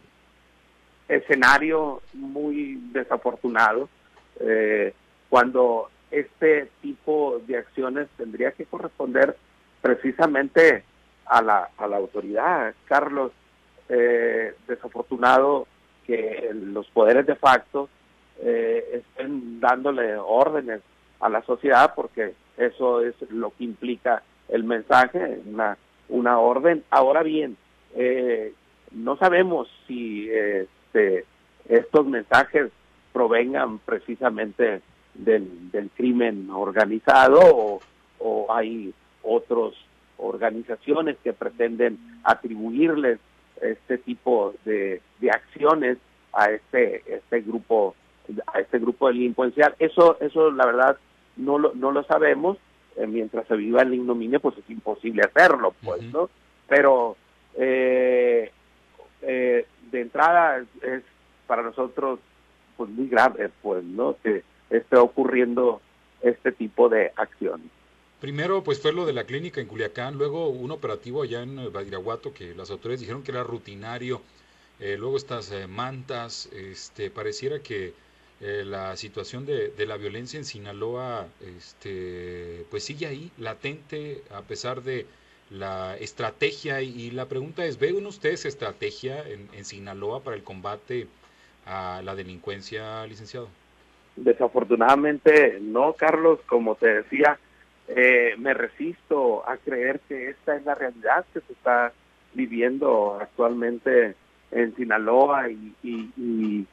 escenario 1.07 2.01
muy 2.13 2.79
desafortunado 2.91 3.89
eh, 4.39 4.93
cuando 5.29 5.89
este 6.11 6.69
tipo 6.81 7.41
de 7.45 7.57
acciones 7.57 8.07
tendría 8.17 8.51
que 8.51 8.65
corresponder 8.65 9.35
precisamente 9.81 10.83
a 11.25 11.41
la, 11.41 11.69
a 11.77 11.87
la 11.87 11.97
autoridad. 11.97 12.73
Carlos, 12.85 13.31
eh, 13.89 14.53
desafortunado 14.67 15.67
que 16.05 16.49
los 16.53 16.87
poderes 16.89 17.25
de 17.25 17.35
facto 17.35 17.89
eh, 18.41 19.01
estén 19.03 19.59
dándole 19.59 20.15
órdenes 20.17 20.81
a 21.19 21.29
la 21.29 21.41
sociedad 21.43 21.93
porque 21.95 22.33
eso 22.57 23.01
es 23.01 23.15
lo 23.29 23.51
que 23.51 23.63
implica 23.63 24.23
el 24.49 24.63
mensaje, 24.63 25.39
una, 25.45 25.77
una 26.09 26.39
orden. 26.39 26.83
Ahora 26.89 27.23
bien, 27.23 27.57
eh, 27.95 28.53
no 28.91 29.17
sabemos 29.17 29.67
si 29.87 30.29
este, 30.88 31.26
estos 31.69 32.06
mensajes 32.06 32.71
provengan 33.13 33.80
precisamente 33.80 34.82
del, 35.13 35.71
del 35.71 35.89
crimen 35.89 36.50
organizado 36.52 37.39
o, 37.43 37.80
o 38.19 38.54
hay 38.54 38.93
otras 39.23 39.73
organizaciones 40.17 41.17
que 41.23 41.34
pretenden 41.34 42.00
atribuirles 42.23 43.19
este 43.62 43.97
tipo 43.97 44.54
de, 44.65 45.02
de 45.19 45.32
acciones 45.32 45.97
a 46.34 46.52
este 46.52 47.04
este 47.08 47.41
grupo 47.41 47.95
a 48.54 48.60
este 48.60 48.78
grupo 48.78 49.08
delincuencial. 49.08 49.76
Eso 49.80 50.17
eso 50.19 50.52
la 50.52 50.65
verdad 50.65 50.97
no 51.38 51.58
lo, 51.58 51.73
no 51.73 51.91
lo 51.91 52.04
sabemos. 52.04 52.58
Eh, 52.95 53.08
mientras 53.08 53.47
se 53.47 53.56
viva 53.56 53.82
el 53.82 53.93
ignominia 53.93 54.39
pues 54.39 54.58
es 54.58 54.67
imposible 54.71 55.21
hacerlo 55.21 55.76
pues 55.84 56.02
no 56.12 56.32
pero 56.67 57.15
eh, 57.56 58.52
eh, 59.21 59.65
de 59.91 60.02
entrada 60.02 60.60
es, 60.82 61.04
para 61.45 61.63
nosotros 61.63 62.19
pues 62.76 62.89
muy 62.89 63.08
grave 63.08 63.50
pues 63.62 63.84
no 63.84 64.15
que 64.21 64.43
esté 64.69 64.97
ocurriendo 64.97 65.82
este 66.21 66.52
tipo 66.52 66.89
de 66.89 67.12
acciones. 67.15 67.67
Primero, 68.19 68.63
pues 68.63 68.82
fue 68.82 68.93
lo 68.93 69.06
de 69.06 69.13
la 69.13 69.26
clínica 69.26 69.62
en 69.62 69.67
Culiacán, 69.67 70.17
luego 70.17 70.50
un 70.50 70.71
operativo 70.71 71.21
allá 71.21 71.43
en 71.43 71.71
Badiraguato 71.71 72.34
que 72.34 72.56
las 72.56 72.71
autoridades 72.71 73.02
dijeron 73.02 73.21
que 73.21 73.32
era 73.32 73.43
rutinario, 73.43 74.21
eh, 74.80 74.95
luego 74.97 75.17
estas 75.17 75.52
eh, 75.52 75.67
mantas, 75.67 76.47
este, 76.52 77.12
pareciera 77.12 77.60
que 77.60 77.93
eh, 78.41 78.63
la 78.65 78.95
situación 78.95 79.45
de, 79.45 79.69
de, 79.69 79.86
la 79.86 79.97
violencia 79.97 80.38
en 80.38 80.45
Sinaloa, 80.45 81.28
este, 81.58 82.65
pues 82.69 82.84
sigue 82.84 83.06
ahí, 83.08 83.32
latente, 83.38 84.23
a 84.32 84.41
pesar 84.41 84.84
de 84.84 85.06
la 85.49 85.95
estrategia, 85.97 86.81
y, 86.81 87.12
la 87.12 87.25
pregunta 87.25 87.65
es, 87.65 87.79
¿ven 87.79 88.05
ustedes 88.05 88.45
estrategia 88.45 89.21
en, 89.27 89.47
en 89.53 89.65
Sinaloa 89.65 90.21
para 90.21 90.36
el 90.36 90.43
combate 90.43 91.07
a 91.65 92.01
la 92.03 92.15
delincuencia, 92.15 93.05
licenciado? 93.07 93.47
Desafortunadamente 94.15 95.60
no, 95.62 95.93
Carlos, 95.93 96.39
como 96.47 96.75
te 96.75 97.03
decía, 97.03 97.38
eh, 97.88 98.36
me 98.38 98.53
resisto 98.53 99.47
a 99.47 99.57
creer 99.57 99.99
que 100.07 100.29
esta 100.29 100.55
es 100.55 100.65
la 100.65 100.75
realidad 100.75 101.25
que 101.33 101.39
se 101.41 101.53
está 101.53 101.93
viviendo 102.33 103.17
actualmente 103.21 104.15
en 104.51 104.75
Sinaloa 104.75 105.49
y, 105.49 105.73
y, 105.83 106.12
y, 106.17 106.65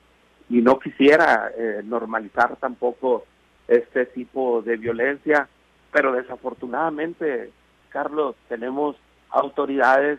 y 0.49 0.63
no 0.63 0.79
quisiera 0.79 1.51
eh, 1.57 1.83
normalizar 1.85 2.57
tampoco 2.57 3.25
este 3.69 4.07
tipo 4.07 4.63
de 4.63 4.77
violencia, 4.77 5.49
pero 5.93 6.13
desafortunadamente, 6.13 7.51
Carlos, 7.95 8.35
tenemos 8.49 8.97
autoridades 9.31 10.19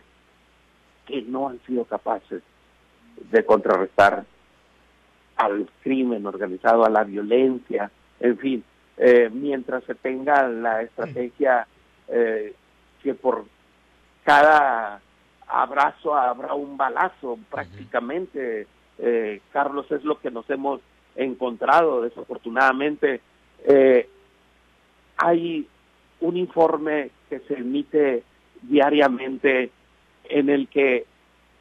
que 1.06 1.20
no 1.20 1.50
han 1.50 1.60
sido 1.66 1.84
capaces 1.84 2.42
de 3.30 3.44
contrarrestar 3.44 4.24
al 5.36 5.68
crimen 5.82 6.24
organizado, 6.24 6.86
a 6.86 6.88
la 6.88 7.04
violencia, 7.04 7.90
en 8.18 8.38
fin, 8.38 8.64
eh, 8.96 9.28
mientras 9.30 9.84
se 9.84 9.94
tenga 9.94 10.48
la 10.48 10.80
estrategia 10.80 11.66
eh, 12.08 12.54
que 13.02 13.12
por 13.12 13.44
cada 14.24 15.02
abrazo 15.46 16.14
habrá 16.14 16.54
un 16.54 16.78
balazo 16.78 17.38
prácticamente. 17.50 18.66
Eh, 18.98 19.42
Carlos, 19.52 19.92
es 19.92 20.02
lo 20.02 20.18
que 20.18 20.30
nos 20.30 20.48
hemos 20.48 20.80
encontrado 21.14 22.00
desafortunadamente. 22.00 23.20
Hay 25.18 25.68
un 26.20 26.36
informe 26.36 27.10
que 27.28 27.40
se 27.40 27.54
emite 27.54 28.22
diariamente 28.62 29.70
en 30.24 30.48
el 30.48 30.68
que 30.68 31.06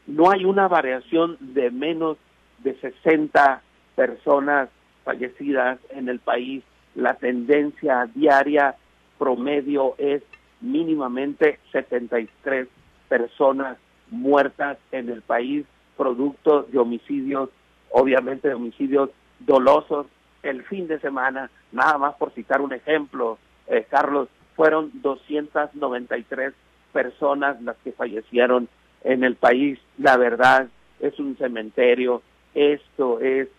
no 0.08 0.30
hay 0.32 0.46
una 0.46 0.68
variación 0.68 1.38
de 1.40 1.72
menos 1.72 2.18
de 2.60 2.76
60 2.80 3.62
personas 3.96 4.70
fallecidas 5.04 5.80
en 5.90 6.10
el 6.10 6.20
país 6.20 6.64
la 6.96 7.16
tendencia 7.16 8.10
diaria 8.16 8.76
promedio 9.20 9.96
es 9.98 10.24
mínimamente 10.62 11.60
73 11.72 12.68
personas 13.10 13.78
muertas 14.10 14.78
en 14.92 15.10
el 15.10 15.22
país, 15.22 15.66
producto 15.98 16.64
de 16.64 16.80
homicidios, 16.80 17.50
obviamente 17.92 18.48
de 18.48 18.54
homicidios 18.54 19.10
dolosos. 19.40 20.08
El 20.42 20.64
fin 20.64 20.88
de 20.88 21.00
semana, 21.00 21.50
nada 21.72 21.98
más 21.98 22.16
por 22.16 22.32
citar 22.32 22.62
un 22.62 22.72
ejemplo, 22.72 23.38
eh, 23.68 23.86
Carlos, 23.90 24.30
fueron 24.56 24.92
293 25.02 26.54
personas 26.94 27.62
las 27.62 27.76
que 27.84 27.92
fallecieron 27.92 28.70
en 29.04 29.24
el 29.24 29.36
país. 29.36 29.80
La 29.98 30.18
verdad 30.18 30.68
es 31.00 31.20
un 31.20 31.38
cementerio, 31.38 32.22
esto 32.54 33.20
es 33.20 33.50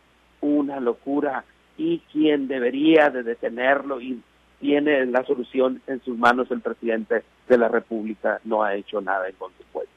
una 0.40 0.80
locura 0.80 1.44
y 1.76 1.98
quien 2.12 2.48
debería 2.48 3.10
de 3.10 3.22
detenerlo 3.22 4.00
y 4.00 4.22
tiene 4.60 5.04
la 5.06 5.24
solución 5.24 5.82
en 5.86 6.02
sus 6.02 6.16
manos 6.16 6.50
el 6.50 6.60
presidente 6.62 7.22
de 7.48 7.58
la 7.58 7.68
República 7.68 8.40
no 8.44 8.62
ha 8.62 8.74
hecho 8.74 9.00
nada 9.00 9.28
en 9.28 9.34
consecuencia. 9.34 9.94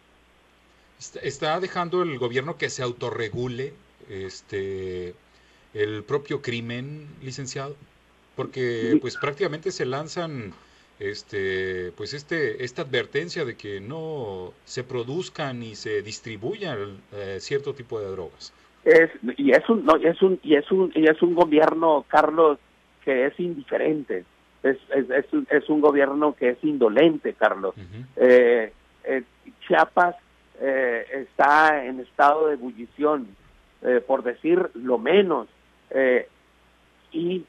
Está 1.21 1.59
dejando 1.61 2.03
el 2.03 2.17
gobierno 2.19 2.57
que 2.57 2.69
se 2.69 2.83
autorregule 2.83 3.73
este 4.09 5.15
el 5.73 6.03
propio 6.03 6.41
crimen, 6.41 7.07
licenciado, 7.21 7.75
porque 8.35 8.97
pues 8.99 9.15
prácticamente 9.15 9.71
se 9.71 9.85
lanzan 9.85 10.53
este 10.99 11.91
pues 11.95 12.13
este 12.13 12.63
esta 12.63 12.81
advertencia 12.81 13.45
de 13.45 13.55
que 13.55 13.79
no 13.79 14.53
se 14.65 14.83
produzcan 14.83 15.59
ni 15.59 15.75
se 15.75 16.01
distribuyan 16.01 17.01
eh, 17.13 17.37
cierto 17.39 17.73
tipo 17.73 17.99
de 17.99 18.11
drogas. 18.11 18.53
Es 18.83 19.09
y 19.37 19.51
es 19.51 19.67
un 19.69 19.85
no, 19.85 19.95
es 19.95 20.21
un 20.21 20.39
y 20.43 20.55
es 20.55 20.69
un 20.71 20.91
y 20.93 21.09
es 21.09 21.21
un 21.21 21.35
gobierno 21.35 22.05
Carlos 22.07 22.59
que 23.03 23.27
es 23.27 23.39
indiferente. 23.39 24.25
Es 24.61 24.77
es, 24.93 25.09
es, 25.09 25.33
un, 25.33 25.47
es 25.49 25.69
un 25.69 25.79
gobierno 25.79 26.35
que 26.35 26.49
es 26.49 26.63
indolente 26.63 27.33
Carlos. 27.33 27.73
Uh 27.77 27.79
-huh. 27.81 28.05
eh, 28.17 28.73
eh, 29.05 29.23
Chiapas 29.65 30.15
eh, 30.61 31.27
está 31.31 31.85
en 31.85 32.01
estado 32.01 32.47
de 32.47 32.53
ebullición 32.55 33.27
eh, 33.81 34.01
por 34.05 34.23
decir 34.23 34.69
lo 34.73 34.97
menos. 34.97 35.47
Y 37.11 37.43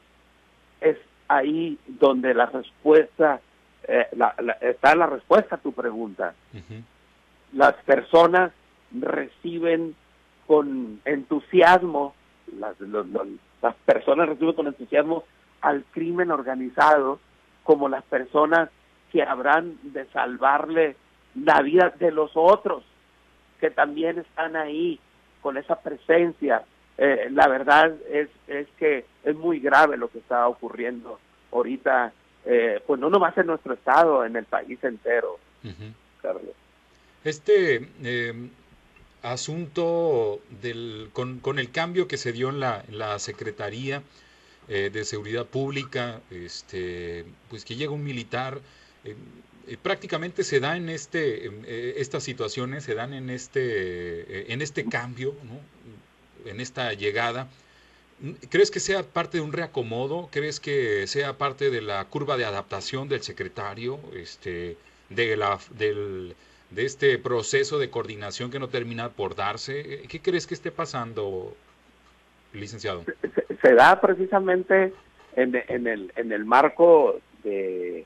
ahí 1.37 1.77
donde 1.87 2.33
la 2.33 2.47
respuesta 2.47 3.41
eh, 3.87 4.07
la, 4.13 4.35
la, 4.39 4.53
está 4.53 4.95
la 4.95 5.07
respuesta 5.07 5.55
a 5.55 5.59
tu 5.59 5.71
pregunta 5.71 6.33
uh 6.53 6.57
-huh. 6.57 6.83
las 7.53 7.73
personas 7.83 8.51
reciben 8.91 9.95
con 10.47 10.99
entusiasmo, 11.05 12.13
las, 12.59 12.79
los, 12.79 13.07
los, 13.07 13.27
las 13.61 13.75
personas 13.85 14.27
reciben 14.27 14.53
con 14.53 14.67
entusiasmo 14.67 15.23
al 15.61 15.85
crimen 15.91 16.31
organizado 16.31 17.19
como 17.63 17.87
las 17.87 18.03
personas 18.03 18.69
que 19.11 19.23
habrán 19.23 19.77
de 19.83 20.05
salvarle 20.07 20.95
la 21.35 21.61
vida 21.61 21.93
de 21.97 22.11
los 22.11 22.31
otros, 22.33 22.83
que 23.59 23.69
también 23.69 24.19
están 24.19 24.55
ahí 24.55 24.99
con 25.41 25.57
esa 25.57 25.79
presencia. 25.79 26.63
Eh, 26.97 27.29
la 27.31 27.47
verdad 27.47 27.93
es, 28.09 28.29
es 28.47 28.67
que 28.77 29.05
es 29.23 29.35
muy 29.35 29.59
grave 29.59 29.97
lo 29.97 30.09
que 30.09 30.19
está 30.19 30.47
ocurriendo 30.47 31.19
ahorita, 31.51 32.13
eh, 32.45 32.81
pues 32.85 32.99
no 32.99 33.09
nomás 33.09 33.37
en 33.37 33.47
nuestro 33.47 33.73
estado, 33.73 34.25
en 34.25 34.35
el 34.35 34.45
país 34.45 34.83
entero, 34.83 35.39
uh 35.63 35.67
-huh. 35.67 35.93
Carlos. 36.21 36.55
Este, 37.23 37.87
eh, 38.03 38.33
asunto 39.21 40.41
del, 40.61 41.09
con, 41.13 41.39
con, 41.39 41.59
el 41.59 41.71
cambio 41.71 42.07
que 42.07 42.17
se 42.17 42.31
dio 42.31 42.49
en 42.49 42.59
la, 42.59 42.83
en 42.87 42.97
la 42.97 43.19
Secretaría 43.19 44.01
eh, 44.67 44.89
de 44.91 45.05
Seguridad 45.05 45.45
Pública, 45.45 46.21
este, 46.29 47.25
pues 47.49 47.65
que 47.65 47.75
llega 47.75 47.91
un 47.91 48.03
militar, 48.03 48.61
eh, 49.03 49.15
eh, 49.67 49.77
prácticamente 49.81 50.43
se 50.43 50.59
da 50.59 50.77
en 50.77 50.89
este, 50.89 51.99
estas 51.99 52.23
situaciones 52.23 52.83
se 52.83 52.95
dan 52.95 53.13
en 53.13 53.29
este, 53.29 54.51
en 54.51 54.61
este 54.61 54.85
cambio, 54.85 55.35
¿no? 55.43 55.59
En 56.45 56.59
esta 56.59 56.93
llegada. 56.93 57.47
¿Crees 58.49 58.69
que 58.69 58.79
sea 58.79 59.03
parte 59.03 59.37
de 59.37 59.43
un 59.43 59.51
reacomodo? 59.51 60.29
¿Crees 60.31 60.59
que 60.59 61.07
sea 61.07 61.37
parte 61.37 61.71
de 61.71 61.81
la 61.81 62.05
curva 62.05 62.37
de 62.37 62.45
adaptación 62.45 63.09
del 63.09 63.23
secretario? 63.23 63.99
Este, 64.13 64.77
de, 65.09 65.37
la, 65.37 65.59
del, 65.71 66.35
de 66.69 66.85
este 66.85 67.17
proceso 67.17 67.79
de 67.79 67.89
coordinación 67.89 68.51
que 68.51 68.59
no 68.59 68.69
termina 68.69 69.09
por 69.09 69.35
darse. 69.35 70.03
¿Qué 70.07 70.21
crees 70.21 70.47
que 70.47 70.53
esté 70.53 70.71
pasando, 70.71 71.55
licenciado? 72.53 73.03
Se, 73.61 73.73
da 73.73 73.99
precisamente 73.99 74.93
en, 75.35 75.55
en, 75.67 75.87
el, 75.87 76.13
en 76.15 76.31
el 76.31 76.45
marco 76.45 77.19
de, 77.43 78.05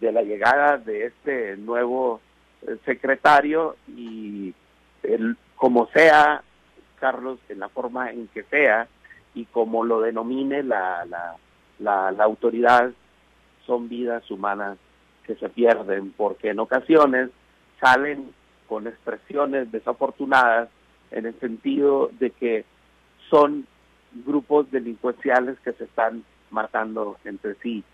de 0.00 0.12
la 0.12 0.22
llegada 0.22 0.78
de 0.78 1.06
este 1.06 1.56
nuevo 1.56 2.20
eh, 2.66 2.76
secretario 2.84 3.76
y 3.88 4.54
el, 5.02 5.36
como 5.56 5.88
sea, 5.92 6.42
Carlos, 7.04 7.38
en 7.50 7.58
la 7.58 7.68
forma 7.68 8.10
en 8.10 8.28
que 8.28 8.44
sea, 8.44 8.88
y 9.34 9.44
como 9.44 9.84
lo 9.84 10.00
denomine 10.00 10.62
la, 10.62 11.04
la, 11.04 12.10
la, 12.10 12.24
autoridad, 12.24 12.92
son 13.66 13.90
vidas 13.90 14.30
humanas 14.30 14.78
que 15.26 15.34
se 15.34 15.50
pierden, 15.50 16.14
porque 16.16 16.48
en 16.48 16.60
ocasiones 16.60 17.28
salen 17.78 18.32
con 18.70 18.86
expresiones 18.86 19.70
desafortunadas 19.70 20.70
en 21.10 21.26
el 21.26 21.38
sentido 21.40 22.10
de 22.18 22.30
que 22.30 22.64
son 23.28 23.66
grupos 24.24 24.70
delincuenciales 24.70 25.60
que 25.60 25.74
se 25.74 25.84
están 25.84 26.24
matando 26.48 27.18
entre 27.26 27.54
sí. 27.56 27.84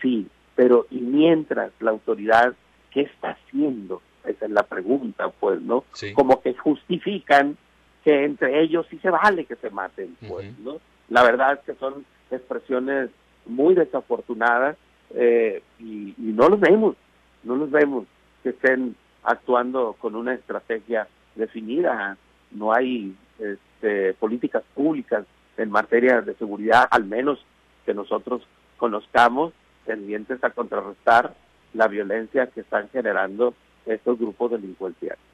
Sí, 0.00 0.28
pero 0.54 0.86
y 0.92 1.00
mientras 1.00 1.72
la 1.80 1.90
autoridad, 1.90 2.54
¿qué 2.92 3.00
está 3.00 3.30
haciendo? 3.30 4.00
Esa 4.24 4.44
es 4.44 4.52
la 4.52 4.62
pregunta, 4.62 5.30
pues, 5.40 5.60
¿no? 5.60 5.82
Como 6.14 6.40
que 6.40 6.54
justifican 6.54 7.58
que 8.04 8.24
entre 8.24 8.62
ellos 8.62 8.86
sí 8.90 8.98
se 8.98 9.10
vale 9.10 9.46
que 9.46 9.56
se 9.56 9.70
maten, 9.70 10.16
pues, 10.28 10.56
¿no? 10.58 10.78
La 11.08 11.22
verdad 11.22 11.54
es 11.54 11.60
que 11.60 11.74
son 11.74 12.04
expresiones 12.30 13.10
muy 13.46 13.74
desafortunadas 13.74 14.76
eh, 15.14 15.62
y, 15.78 16.14
no 16.18 16.48
los 16.48 16.60
vemos, 16.60 16.96
no 17.42 17.56
los 17.56 17.70
vemos 17.70 18.06
que 18.42 18.50
estén 18.50 18.94
actuando 19.22 19.94
con 19.98 20.16
una 20.16 20.34
estrategia 20.34 21.08
definida. 21.34 22.16
No 22.50 22.72
hay 22.72 23.14
este, 23.38 24.12
políticas 24.14 24.62
públicas 24.74 25.24
en 25.56 25.70
materia 25.70 26.20
de 26.20 26.34
seguridad, 26.34 26.86
al 26.90 27.04
menos 27.04 27.44
que 27.86 27.94
nosotros 27.94 28.42
conozcamos, 28.76 29.52
tendientes 29.86 30.42
a 30.44 30.50
contrarrestar 30.50 31.34
la 31.72 31.88
violencia 31.88 32.48
que 32.48 32.60
están 32.60 32.88
generando 32.90 33.54
estos 33.86 34.18
grupos 34.18 34.52
delincuenciales. 34.52 35.33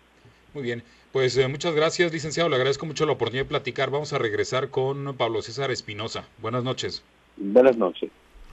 Muy 0.54 0.62
bien, 0.62 0.82
pues 1.12 1.36
eh, 1.36 1.48
muchas 1.48 1.74
gracias, 1.74 2.12
licenciado. 2.12 2.48
Le 2.48 2.56
agradezco 2.56 2.86
mucho 2.86 3.06
la 3.06 3.12
oportunidad 3.12 3.44
de 3.44 3.48
platicar. 3.48 3.90
Vamos 3.90 4.12
a 4.12 4.18
regresar 4.18 4.70
con 4.70 5.16
Pablo 5.16 5.42
César 5.42 5.70
Espinosa. 5.70 6.26
Buenas 6.40 6.64
noches. 6.64 7.02
Buenas 7.36 7.76
noches. 7.76 8.10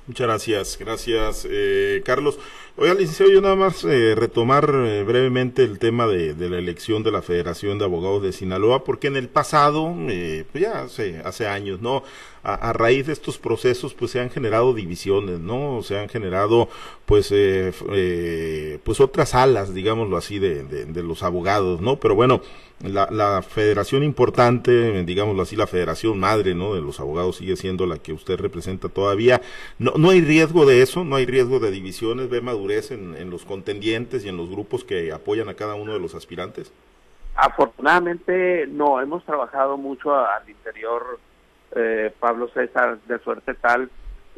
Muchas 0.07 0.25
gracias, 0.25 0.77
gracias 0.79 1.47
eh, 1.51 2.01
Carlos. 2.05 2.39
Oiga, 2.77 2.93
licenciado, 2.93 3.29
yo 3.29 3.41
nada 3.41 3.57
más 3.57 3.83
eh, 3.83 4.15
retomar 4.15 4.69
eh, 4.73 5.03
brevemente 5.03 5.65
el 5.65 5.79
tema 5.79 6.07
de, 6.07 6.33
la 6.49 6.57
elección 6.57 7.03
de 7.03 7.11
la 7.11 7.21
Federación 7.21 7.77
de 7.77 7.83
Abogados 7.83 8.23
de 8.23 8.31
Sinaloa, 8.31 8.85
porque 8.85 9.07
en 9.07 9.17
el 9.17 9.27
pasado, 9.27 9.93
pues 9.97 10.63
ya 10.63 10.83
hace, 10.83 11.19
hace 11.25 11.47
años, 11.47 11.81
¿no? 11.81 12.03
A, 12.49 12.71
raíz 12.73 13.07
de 13.07 13.13
estos 13.13 13.37
procesos, 13.37 13.93
pues 13.93 14.11
se 14.11 14.19
han 14.21 14.29
generado 14.29 14.73
divisiones, 14.73 15.39
¿no? 15.39 15.81
Se 15.83 15.99
han 15.99 16.07
generado, 16.07 16.69
pues, 17.05 17.33
pues 18.83 18.99
otras 19.01 19.35
alas, 19.35 19.73
digámoslo 19.73 20.15
así, 20.15 20.39
de, 20.39 20.63
de 20.63 21.03
los 21.03 21.23
abogados, 21.23 21.81
¿no? 21.81 21.97
Pero 21.97 22.15
bueno, 22.15 22.41
la, 22.83 23.07
la, 23.09 23.41
federación 23.41 24.03
importante, 24.03 25.03
digámoslo 25.03 25.41
así, 25.41 25.55
la 25.55 25.65
federación 25.65 26.19
madre, 26.19 26.53
¿no? 26.53 26.75
De 26.75 26.81
los 26.81 26.99
abogados 26.99 27.37
sigue 27.37 27.55
siendo 27.55 27.87
la 27.87 27.97
que 27.97 28.13
usted 28.13 28.39
representa 28.39 28.87
todavía. 28.87 29.41
No, 29.79 29.93
no 29.97 30.11
hay 30.11 30.21
riesgo 30.21 30.65
de 30.65 30.81
eso, 30.81 31.03
no 31.03 31.15
hay 31.15 31.25
riesgo 31.25 31.59
de 31.59 31.71
divisiones, 31.71 32.29
ve 32.29 32.41
madurez 32.41 32.91
en, 32.91 33.15
en 33.15 33.29
los 33.31 33.45
contendientes 33.45 34.25
y 34.25 34.29
en 34.29 34.37
los 34.37 34.49
grupos 34.49 34.83
que 34.83 35.11
apoyan 35.11 35.49
a 35.49 35.55
cada 35.55 35.75
uno 35.75 35.93
de 35.93 35.99
los 35.99 36.13
aspirantes. 36.13 36.71
Afortunadamente 37.35 38.67
no, 38.67 39.01
hemos 39.01 39.23
trabajado 39.23 39.77
mucho 39.77 40.15
al 40.15 40.47
interior, 40.47 41.19
eh, 41.75 42.13
Pablo 42.19 42.47
César, 42.49 42.99
de 43.07 43.19
suerte 43.19 43.53
tal 43.55 43.89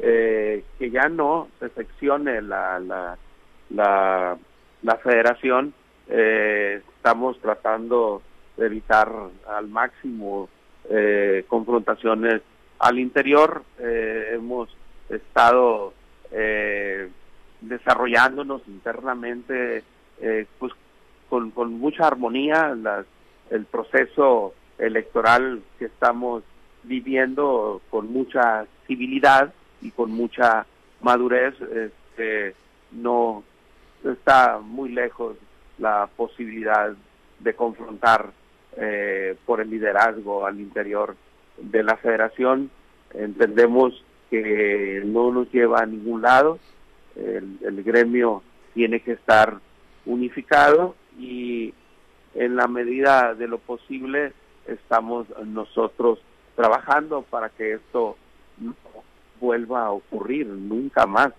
eh, 0.02 0.64
que 0.78 0.90
ya 0.90 1.10
no 1.10 1.48
se 1.58 1.68
seccione 1.70 2.40
la, 2.40 2.80
la, 2.80 4.38
la, 4.82 4.96
federación. 4.96 5.74
Eh, 6.08 6.80
estamos 6.96 7.38
tratando 7.40 8.22
evitar 8.56 9.12
al 9.46 9.68
máximo 9.68 10.48
eh, 10.88 11.44
confrontaciones 11.48 12.40
al 12.78 12.98
interior. 12.98 13.62
Hemos 13.78 14.74
estado 15.10 15.92
desarrollándonos 17.60 18.62
internamente 18.68 19.84
pues 20.58 20.72
con, 21.28 21.50
con, 21.50 21.74
mucha 21.74 22.06
armonía 22.06 22.74
el 23.50 23.64
proceso 23.66 24.54
electoral 24.78 25.60
que 25.78 25.86
estamos 25.86 26.42
viviendo 26.82 27.80
con 27.90 28.12
mucha 28.12 28.66
civilidad 28.86 29.52
y 29.82 29.90
con 29.90 30.10
mucha 30.10 30.66
madurez 31.00 31.54
este, 31.60 32.54
no 32.92 33.42
está 34.04 34.58
muy 34.58 34.90
lejos 34.90 35.36
la 35.78 36.08
posibilidad 36.16 36.94
de 37.38 37.54
confrontar 37.54 38.30
eh, 38.76 39.36
por 39.46 39.60
el 39.60 39.70
liderazgo 39.70 40.46
al 40.46 40.60
interior 40.60 41.16
de 41.58 41.82
la 41.82 41.96
federación. 41.96 42.70
Entendemos 43.14 44.04
que 44.30 45.02
no 45.04 45.32
nos 45.32 45.50
lleva 45.50 45.80
a 45.80 45.86
ningún 45.86 46.22
lado, 46.22 46.58
el, 47.16 47.82
gremio 47.82 48.42
tiene 48.74 49.00
que 49.00 49.12
estar 49.12 49.58
unificado 50.06 50.94
y 51.18 51.74
en 52.34 52.56
la 52.56 52.68
medida 52.68 53.34
de 53.34 53.48
lo 53.48 53.58
posible 53.58 54.32
estamos 54.66 55.26
nosotros 55.44 56.20
trabajando 56.60 57.22
para 57.22 57.48
que 57.48 57.72
esto 57.72 58.18
no 58.58 58.74
vuelva 59.40 59.86
a 59.86 59.92
ocurrir 59.92 60.46
nunca 60.46 61.06
más, 61.06 61.32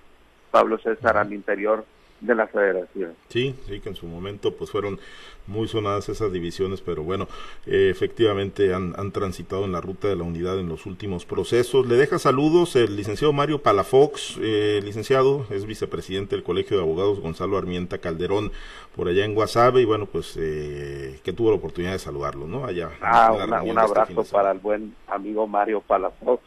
Pablo 0.50 0.80
César, 0.80 1.16
al 1.18 1.32
interior 1.32 1.86
de 2.22 2.36
la 2.36 2.48
federación. 2.48 3.14
Sí, 3.30 3.56
sí, 3.68 3.80
que 3.80 3.90
en 3.90 3.96
su 3.96 4.06
momento 4.06 4.54
pues 4.56 4.70
fueron 4.70 5.00
muy 5.48 5.68
sonadas 5.68 6.08
esas 6.08 6.32
divisiones, 6.32 6.82
pero 6.82 7.04
bueno, 7.04 7.28
eh, 7.66 7.90
efectivamente 7.90 8.74
han, 8.74 8.94
han, 8.98 9.12
transitado 9.12 9.66
en 9.66 9.72
la 9.72 9.82
ruta 9.82 10.08
de 10.08 10.16
la 10.16 10.24
unidad 10.24 10.60
en 10.60 10.70
los 10.70 10.86
últimos 10.86 11.26
procesos. 11.26 11.88
Le 11.88 11.96
deja 11.96 12.20
saludos 12.20 12.76
el 12.76 12.96
licenciado 12.96 13.34
Mario 13.34 13.64
Palafox, 13.64 14.38
eh, 14.40 14.80
licenciado, 14.84 15.46
es 15.50 15.66
vicepresidente 15.66 16.36
del 16.36 16.44
Colegio 16.44 16.78
de 16.78 16.84
Abogados 16.84 17.20
Gonzalo 17.20 17.58
Armienta 17.58 17.98
Calderón, 17.98 18.52
por 18.96 19.08
allá 19.08 19.26
en 19.26 19.34
Guasave, 19.34 19.82
y 19.82 19.86
bueno, 19.86 20.06
pues 20.06 20.38
eh, 20.40 21.20
que 21.24 21.34
tuvo 21.34 21.50
la 21.50 21.58
oportunidad 21.58 21.94
de 21.94 22.00
saludarlo, 22.00 22.46
¿no? 22.46 22.66
Allá. 22.66 22.92
Ah, 23.02 23.32
un 23.34 23.68
este 23.68 23.80
abrazo 23.80 24.24
para 24.32 24.52
el 24.52 24.60
buen 24.60 24.96
amigo 25.08 25.48
Mario 25.48 25.82
Palafox 25.82 26.44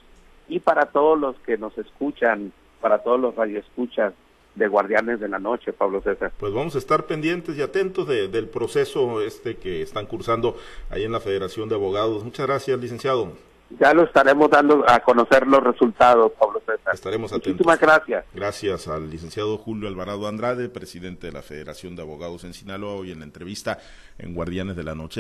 y 0.49 0.61
para 0.61 0.87
todos 0.87 1.19
los 1.19 1.37
que 1.41 1.59
nos 1.59 1.77
escuchan, 1.79 2.53
para 2.81 3.03
todos 3.03 3.19
los 3.19 3.35
radioescuchas 3.35 4.15
de 4.55 4.69
Guardianes 4.69 5.21
de 5.21 5.29
la 5.29 5.39
Noche, 5.39 5.73
Pablo 5.73 6.01
César. 6.03 6.33
Pues 6.39 6.53
vamos 6.53 6.75
a 6.75 6.79
estar 6.79 7.07
pendientes 7.07 7.57
y 7.57 7.63
atentos 7.63 8.07
del 8.07 8.49
proceso 8.49 9.21
este 9.21 9.57
que 9.57 9.83
están 9.83 10.07
cursando 10.07 10.57
ahí 10.91 11.05
en 11.05 11.13
la 11.13 11.21
Federación 11.21 11.69
de 11.69 11.75
Abogados. 11.75 12.25
Muchas 12.25 12.47
gracias, 12.47 12.79
licenciado. 12.79 13.33
Ya 13.81 13.93
lo 13.93 14.05
estaremos 14.05 14.51
dando 14.51 14.85
a 14.89 15.01
conocer 15.01 15.47
los 15.47 15.63
resultados, 15.63 16.33
Pablo 16.39 16.61
César. 16.61 16.95
Estaremos 16.95 17.33
atentos. 17.33 17.67
Muchísimas 17.67 17.81
gracias. 17.81 18.25
Gracias 18.33 18.89
al 18.89 19.11
licenciado 19.11 19.57
Julio 19.59 19.89
Alvarado 19.89 20.29
Andrade, 20.29 20.69
presidente 20.69 21.29
de 21.29 21.33
la 21.33 21.43
Federación 21.43 21.97
de 21.97 22.03
Abogados 22.03 22.45
en 22.45 22.55
Sinaloa, 22.55 22.93
hoy 22.93 23.11
en 23.11 23.21
la 23.21 23.25
entrevista 23.25 23.79
en 24.19 24.35
Guardianes 24.35 24.77
de 24.77 24.85
la 24.85 24.95
Noche. 24.95 25.13